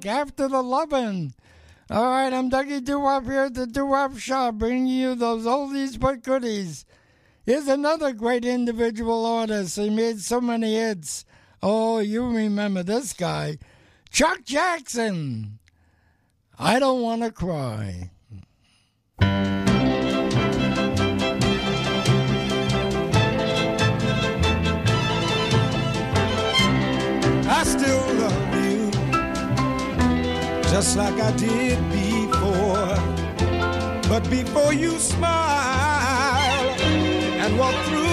After 0.06 0.50
the 0.50 0.62
lovin'. 0.62 1.34
All 1.90 2.04
right, 2.04 2.34
I'm 2.34 2.50
Dougie 2.50 2.84
Doo-Wop 2.84 3.24
here 3.24 3.44
at 3.44 3.54
the 3.54 3.66
Doo-Wop 3.66 4.18
Shop, 4.18 4.56
bringing 4.56 4.88
you 4.88 5.16
those 5.16 5.46
oldies 5.46 5.98
but 6.00 6.24
goodies. 6.24 6.86
Here's 7.46 7.68
another 7.68 8.12
great 8.12 8.44
individual 8.44 9.26
artist. 9.26 9.78
He 9.78 9.90
made 9.90 10.20
so 10.20 10.42
many 10.42 10.76
hits. 10.76 11.24
Oh, 11.62 12.00
you 12.00 12.26
remember 12.28 12.84
this 12.84 13.14
guy, 13.14 13.60
Chuck 14.12 14.44
Jackson. 14.44 15.60
I 16.60 16.80
don't 16.80 17.02
want 17.02 17.24
to 17.24 17.32
cry. 17.32 18.12
I 27.46 27.64
still 27.66 28.14
love 28.16 28.33
just 30.74 30.98
like 30.98 31.14
I 31.22 31.32
did 31.34 31.78
before. 31.92 32.98
But 34.10 34.28
before 34.28 34.74
you 34.74 34.98
smile 34.98 35.30
and 37.44 37.60
walk 37.60 37.76
through 37.86 38.13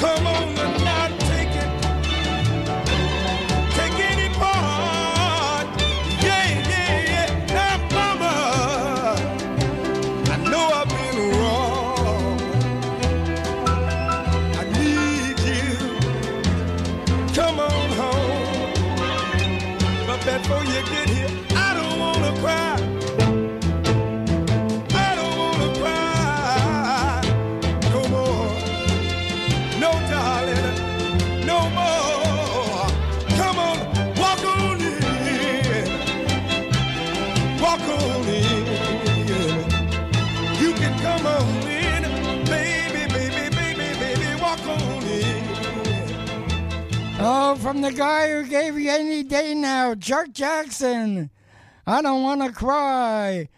come 0.00 0.26
on 0.26 0.53
from 47.64 47.80
the 47.80 47.92
guy 47.92 48.30
who 48.30 48.46
gave 48.46 48.78
you 48.78 48.90
any 48.90 49.22
day 49.22 49.54
now, 49.54 49.94
Chuck 49.94 50.26
Jackson. 50.32 51.30
I 51.86 52.02
don't 52.02 52.22
want 52.22 52.42
to 52.42 52.52
cry. 52.52 53.48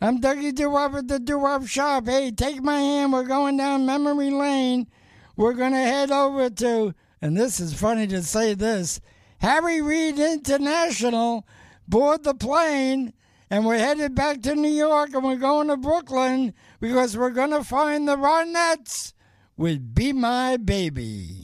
I'm 0.00 0.20
Dougie 0.20 0.52
Doo-Wop 0.52 0.94
at 0.94 1.06
the 1.06 1.20
Doo-Wop 1.20 1.64
Shop. 1.68 2.04
Hey, 2.06 2.32
take 2.32 2.60
my 2.64 2.80
hand. 2.80 3.12
We're 3.12 3.22
going 3.22 3.56
down 3.56 3.86
memory 3.86 4.32
lane. 4.32 4.88
We're 5.36 5.52
going 5.52 5.70
to 5.70 5.78
head 5.78 6.10
over 6.10 6.50
to, 6.50 6.96
and 7.22 7.36
this 7.36 7.60
is 7.60 7.74
funny 7.74 8.08
to 8.08 8.24
say 8.24 8.54
this, 8.54 9.00
Harry 9.38 9.80
Reid 9.80 10.18
International. 10.18 11.46
Board 11.86 12.24
the 12.24 12.34
plane, 12.34 13.12
and 13.50 13.64
we're 13.64 13.78
headed 13.78 14.16
back 14.16 14.42
to 14.42 14.56
New 14.56 14.66
York, 14.66 15.14
and 15.14 15.22
we're 15.22 15.36
going 15.36 15.68
to 15.68 15.76
Brooklyn 15.76 16.54
because 16.80 17.16
we're 17.16 17.30
going 17.30 17.52
to 17.52 17.62
find 17.62 18.08
the 18.08 18.16
Ronettes 18.16 19.12
with 19.56 19.94
Be 19.94 20.12
My 20.12 20.56
Baby. 20.56 21.43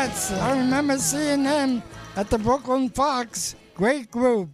Cats. 0.00 0.32
I 0.32 0.58
remember 0.58 0.96
seeing 0.96 1.42
them 1.42 1.82
at 2.16 2.30
the 2.30 2.38
Brooklyn 2.38 2.88
Fox. 2.88 3.54
Great 3.74 4.10
group. 4.10 4.48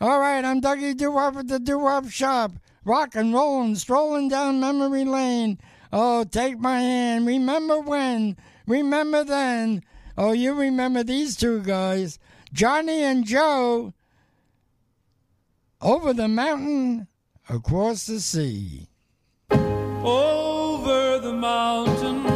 All 0.00 0.18
right, 0.18 0.42
I'm 0.42 0.62
Dougie 0.62 0.96
Doo-Wop 0.96 1.36
at 1.36 1.48
the 1.48 1.58
Doo-Wop 1.58 2.08
Shop. 2.08 2.52
Rock 2.82 3.14
and 3.14 3.34
rollin', 3.34 3.76
strolling 3.76 4.30
down 4.30 4.58
memory 4.58 5.04
lane. 5.04 5.58
Oh, 5.92 6.24
take 6.24 6.58
my 6.58 6.80
hand. 6.80 7.26
Remember 7.26 7.78
when? 7.78 8.38
Remember 8.66 9.22
then? 9.22 9.82
Oh, 10.16 10.32
you 10.32 10.54
remember 10.54 11.04
these 11.04 11.36
two 11.36 11.60
guys, 11.60 12.18
Johnny 12.54 13.02
and 13.02 13.26
Joe. 13.26 13.92
Over 15.82 16.14
the 16.14 16.26
mountain, 16.26 17.06
across 17.50 18.06
the 18.06 18.18
sea. 18.18 18.88
Over 19.50 21.18
the 21.18 21.34
mountain 21.34 22.35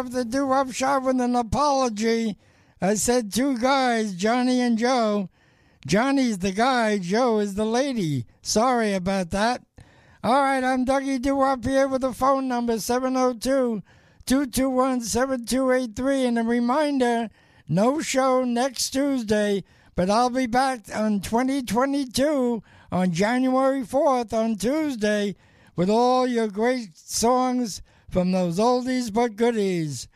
Wop, 0.00 0.12
the 0.12 0.24
Doo 0.24 0.46
Wop 0.46 0.72
Shop 0.72 1.02
with 1.02 1.20
an 1.20 1.36
apology. 1.36 2.38
I 2.80 2.94
said 2.94 3.30
two 3.30 3.58
guys, 3.58 4.14
Johnny 4.14 4.62
and 4.62 4.78
Joe. 4.78 5.28
Johnny's 5.86 6.38
the 6.38 6.52
guy, 6.52 6.96
Joe 6.96 7.38
is 7.38 7.54
the 7.54 7.66
lady. 7.66 8.24
Sorry 8.40 8.94
about 8.94 9.28
that. 9.32 9.62
All 10.24 10.40
right, 10.40 10.64
I'm 10.64 10.86
Dougie 10.86 11.20
Doo 11.20 11.36
Wop 11.36 11.66
here 11.66 11.86
with 11.86 12.00
the 12.00 12.14
phone 12.14 12.48
number 12.48 12.78
702 12.78 13.82
221 14.24 15.02
7283. 15.02 16.24
And 16.24 16.38
a 16.38 16.44
reminder 16.44 17.28
no 17.68 18.00
show 18.00 18.42
next 18.42 18.92
Tuesday, 18.92 19.64
but 19.96 20.08
I'll 20.08 20.30
be 20.30 20.46
back 20.46 20.84
on 20.94 21.20
2022 21.20 22.62
on 22.90 23.12
January 23.12 23.82
4th 23.82 24.32
on 24.32 24.56
Tuesday 24.56 25.36
with 25.76 25.90
all 25.90 26.26
your 26.26 26.48
great 26.48 26.96
songs 26.96 27.82
from 28.10 28.32
those 28.32 28.58
oldies 28.58 29.12
but 29.12 29.36
goodies. 29.36 30.08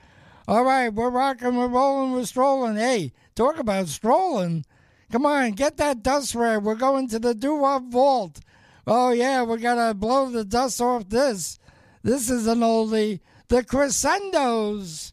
All 0.46 0.64
right, 0.64 0.90
we're 0.92 1.10
rocking, 1.10 1.56
we're 1.56 1.68
rolling, 1.68 2.12
we're 2.12 2.24
strolling. 2.24 2.76
Hey, 2.76 3.12
talk 3.34 3.58
about 3.58 3.88
strolling. 3.88 4.66
Come 5.10 5.24
on, 5.26 5.52
get 5.52 5.76
that 5.78 6.02
dust 6.02 6.34
rag. 6.34 6.62
We're 6.62 6.74
going 6.74 7.08
to 7.08 7.18
the 7.18 7.34
doo 7.34 7.56
wop 7.56 7.84
vault. 7.84 8.40
Oh, 8.86 9.10
yeah, 9.10 9.42
we 9.42 9.56
got 9.58 9.86
to 9.86 9.94
blow 9.94 10.28
the 10.28 10.44
dust 10.44 10.80
off 10.80 11.08
this. 11.08 11.58
This 12.02 12.28
is 12.28 12.46
an 12.46 12.60
oldie. 12.60 13.20
The 13.48 13.64
Crescendos. 13.64 15.12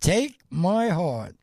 Take 0.00 0.38
my 0.50 0.88
heart. 0.88 1.36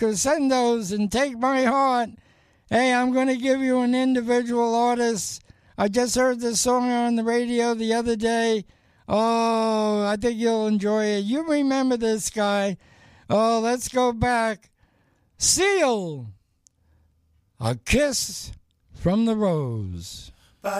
Crescendos 0.00 0.90
and 0.90 1.12
take 1.12 1.38
my 1.38 1.64
heart. 1.64 2.10
Hey, 2.70 2.92
I'm 2.92 3.12
going 3.12 3.28
to 3.28 3.36
give 3.36 3.60
you 3.60 3.80
an 3.80 3.94
individual 3.94 4.74
artist. 4.74 5.44
I 5.76 5.88
just 5.88 6.16
heard 6.16 6.40
this 6.40 6.62
song 6.62 6.90
on 6.90 7.16
the 7.16 7.22
radio 7.22 7.74
the 7.74 7.92
other 7.92 8.16
day. 8.16 8.64
Oh, 9.06 10.06
I 10.06 10.16
think 10.16 10.38
you'll 10.38 10.66
enjoy 10.66 11.04
it. 11.04 11.20
You 11.20 11.46
remember 11.46 11.98
this 11.98 12.30
guy. 12.30 12.78
Oh, 13.28 13.60
let's 13.60 13.88
go 13.88 14.12
back. 14.12 14.70
Seal. 15.36 16.28
A 17.60 17.76
kiss 17.76 18.52
from 18.94 19.26
the 19.26 19.36
rose. 19.36 20.32
There 20.62 20.72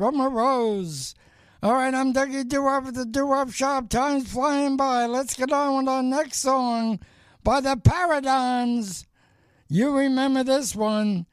from 0.00 0.18
a 0.18 0.30
rose. 0.30 1.14
All 1.62 1.74
right, 1.74 1.92
I'm 1.92 2.14
Dougie 2.14 2.48
Doo-Wop 2.48 2.90
the 2.94 3.04
Doo-Wop 3.04 3.50
Shop. 3.50 3.90
Time's 3.90 4.32
flying 4.32 4.78
by. 4.78 5.04
Let's 5.04 5.36
get 5.36 5.52
on 5.52 5.76
with 5.76 5.88
our 5.88 6.02
next 6.02 6.38
song 6.38 7.00
by 7.44 7.60
the 7.60 7.76
Paradons. 7.76 9.04
You 9.68 9.94
remember 9.94 10.42
this 10.42 10.74
one, 10.74 11.26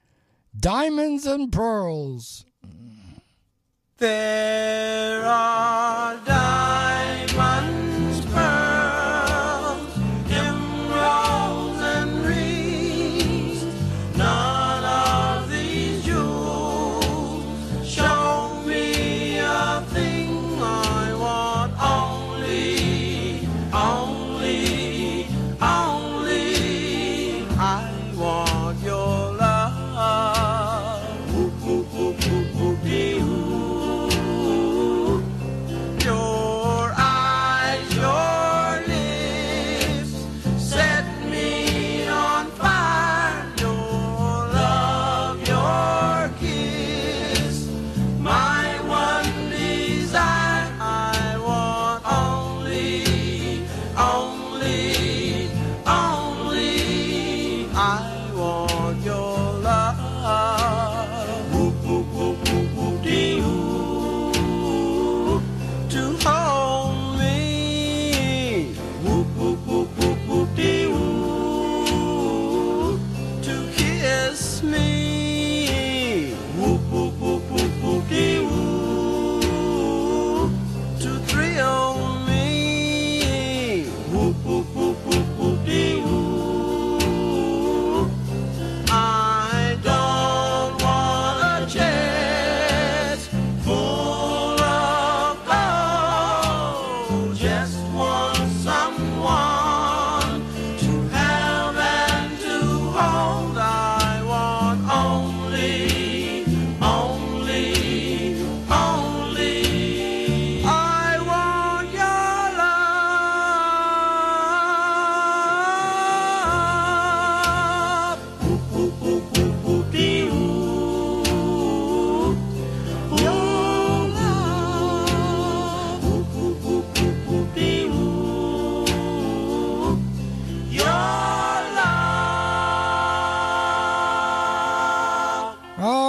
Diamonds 0.53 1.25
and 1.25 1.49
Pearls. 1.49 2.43
There 3.99 5.23
are 5.23 6.17
diamonds. 6.25 6.96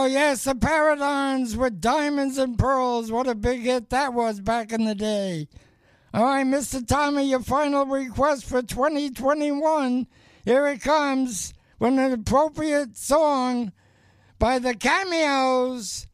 Yes, 0.08 0.44
the 0.44 0.54
Paradons 0.54 1.56
with 1.56 1.80
Diamonds 1.80 2.38
and 2.38 2.58
Pearls. 2.58 3.10
What 3.12 3.26
a 3.26 3.34
big 3.34 3.60
hit 3.60 3.90
that 3.90 4.14
was 4.14 4.40
back 4.40 4.72
in 4.72 4.84
the 4.84 4.94
day. 4.94 5.48
All 6.12 6.24
right, 6.24 6.46
Mr. 6.46 6.86
Tommy, 6.86 7.28
your 7.28 7.40
final 7.40 7.84
request 7.86 8.44
for 8.44 8.62
2021. 8.62 10.06
Here 10.44 10.66
it 10.68 10.80
comes 10.80 11.52
with 11.78 11.98
an 11.98 12.12
appropriate 12.12 12.96
song 12.96 13.72
by 14.38 14.58
the 14.58 14.74
Cameos 14.74 16.06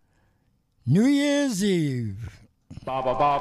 New 0.87 1.07
Year's 1.07 1.65
Eve. 1.65 2.47
Ba 2.85 3.01
ba 3.03 3.15
ba 3.15 3.41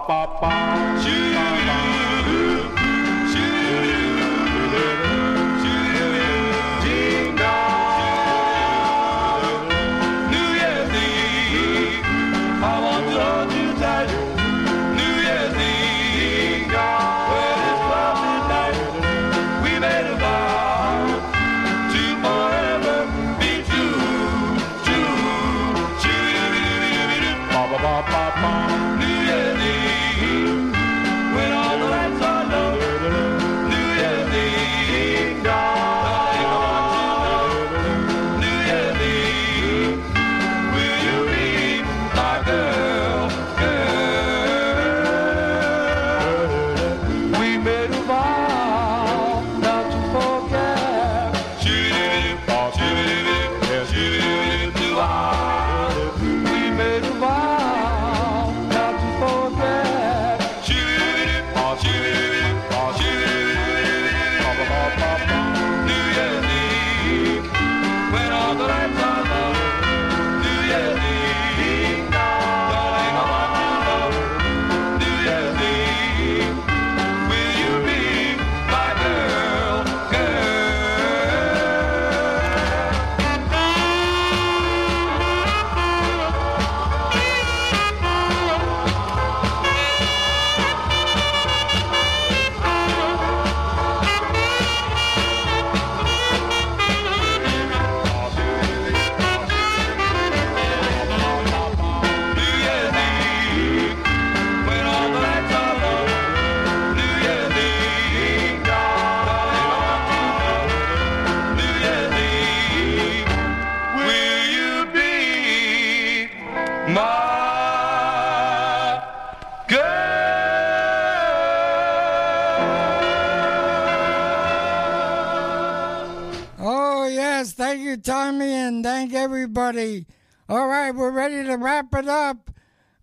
And 128.63 128.81
thank 128.81 129.13
everybody. 129.13 130.05
All 130.47 130.69
right, 130.69 130.91
we're 130.95 131.11
ready 131.11 131.43
to 131.43 131.55
wrap 131.55 131.93
it 131.93 132.07
up. 132.07 132.49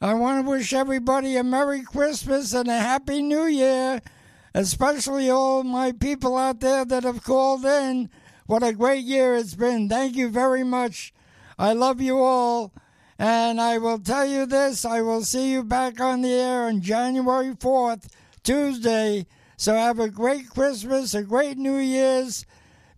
I 0.01 0.15
want 0.15 0.43
to 0.43 0.51
wish 0.51 0.73
everybody 0.73 1.37
a 1.37 1.45
Merry 1.45 1.83
Christmas 1.83 2.55
and 2.55 2.67
a 2.71 2.79
Happy 2.79 3.21
New 3.21 3.45
Year, 3.45 4.01
especially 4.55 5.29
all 5.29 5.63
my 5.63 5.93
people 5.93 6.39
out 6.39 6.61
there 6.61 6.87
that 6.87 7.05
have 7.05 7.23
called 7.25 7.67
in. 7.67 8.09
What 8.47 8.63
a 8.63 8.73
great 8.73 9.05
year 9.05 9.35
it's 9.35 9.55
been. 9.55 9.87
Thank 9.87 10.17
you 10.17 10.31
very 10.31 10.65
much. 10.65 11.13
I 11.59 11.75
love 11.75 12.01
you 12.01 12.21
all. 12.21 12.73
And 13.19 13.61
I 13.61 13.77
will 13.77 13.99
tell 13.99 14.25
you 14.25 14.47
this 14.47 14.87
I 14.87 15.03
will 15.03 15.25
see 15.25 15.53
you 15.53 15.63
back 15.63 16.01
on 16.01 16.23
the 16.23 16.33
air 16.33 16.69
on 16.69 16.81
January 16.81 17.55
4th, 17.55 18.09
Tuesday. 18.43 19.27
So 19.59 19.75
have 19.75 20.01
a 20.01 20.09
great 20.09 20.49
Christmas, 20.49 21.13
a 21.13 21.23
great 21.23 21.59
New 21.59 21.77
Year's. 21.77 22.47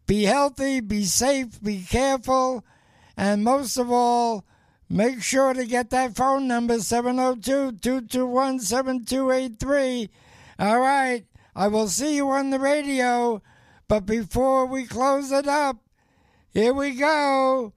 Be 0.07 0.25
healthy, 0.25 0.81
be 0.81 1.05
safe, 1.05 1.63
be 1.63 1.83
careful, 1.83 2.65
and 3.17 3.45
most 3.45 3.77
of 3.77 3.91
all, 3.91 4.45
make 4.89 5.23
sure 5.23 5.55
to 5.55 5.65
get 5.65 5.91
that 5.91 6.17
phone 6.17 6.49
number 6.49 6.81
702 6.81 7.79
221 7.81 8.61
7283. 8.61 10.11
All 10.59 10.81
right, 10.81 11.25
I 11.55 11.69
will 11.69 11.89
see 11.89 12.17
you 12.17 12.31
on 12.31 12.51
the 12.51 12.59
radio, 12.59 13.43
but 13.89 14.07
before 14.07 14.67
we 14.67 14.85
close 14.85 15.31
it 15.31 15.47
up, 15.47 15.79
here 16.53 16.75
we 16.75 16.93
go. 16.93 17.73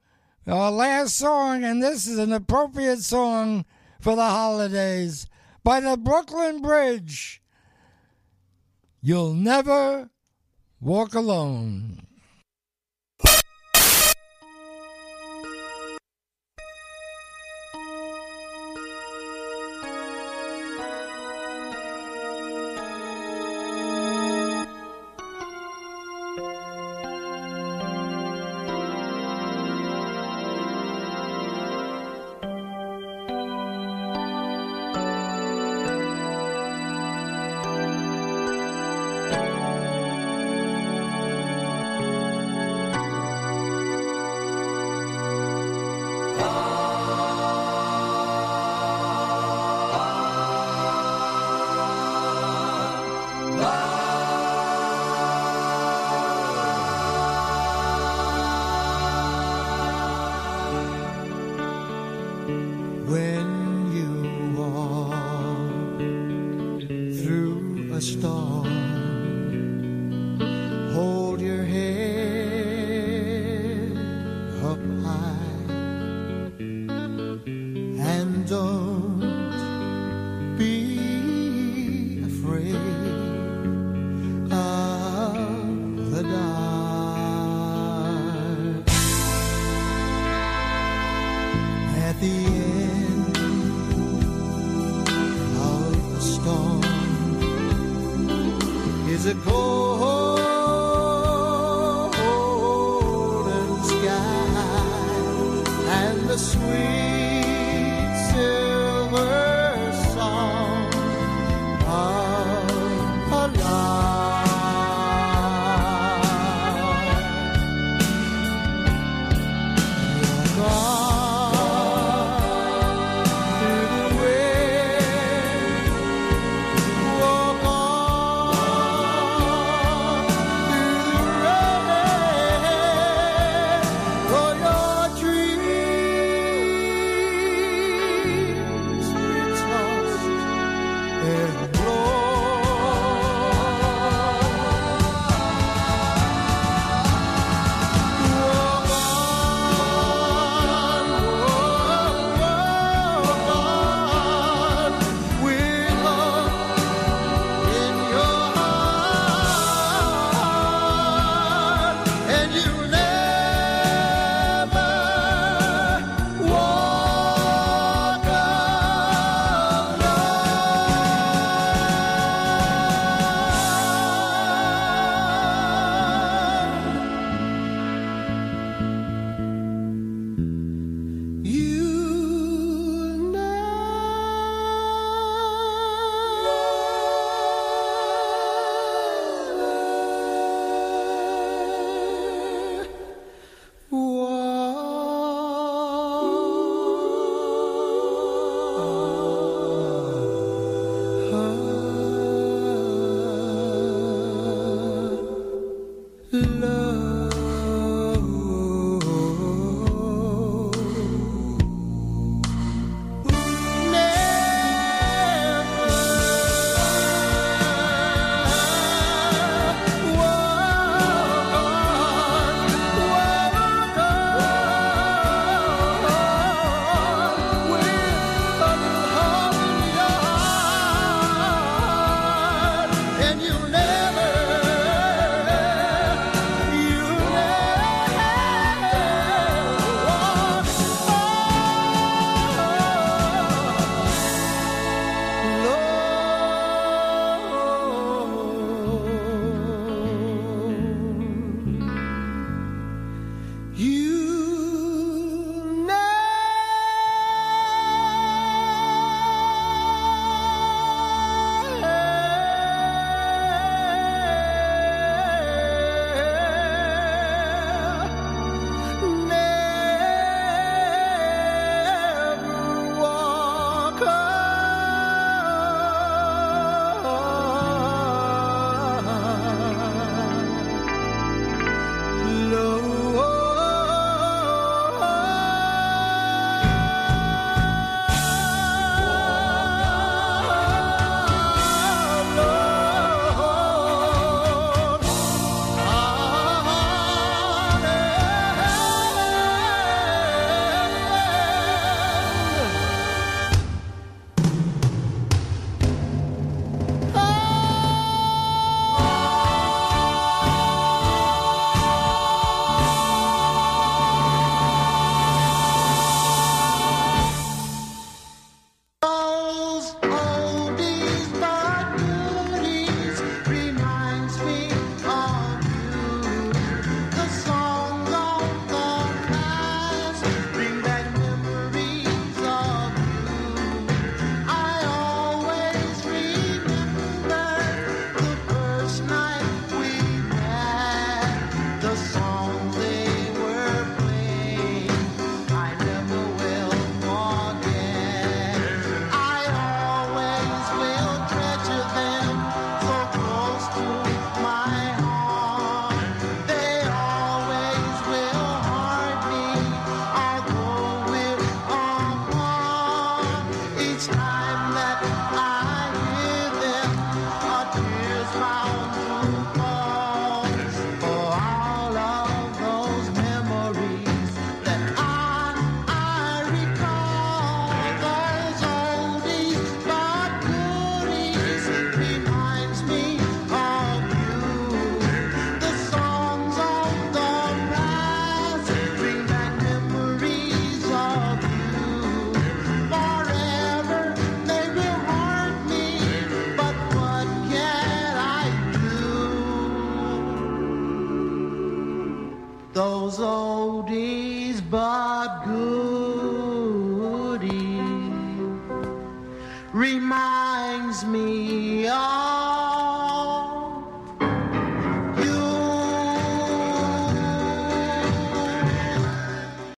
Our 0.46 0.70
last 0.70 1.16
song, 1.16 1.64
and 1.64 1.82
this 1.82 2.06
is 2.06 2.18
an 2.18 2.32
appropriate 2.32 3.00
song 3.00 3.64
for 4.00 4.14
the 4.14 4.22
holidays 4.22 5.26
by 5.64 5.80
the 5.80 5.96
Brooklyn 5.96 6.62
Bridge. 6.62 7.42
You'll 9.00 9.34
never 9.34 10.10
walk 10.80 11.14
alone. 11.14 12.05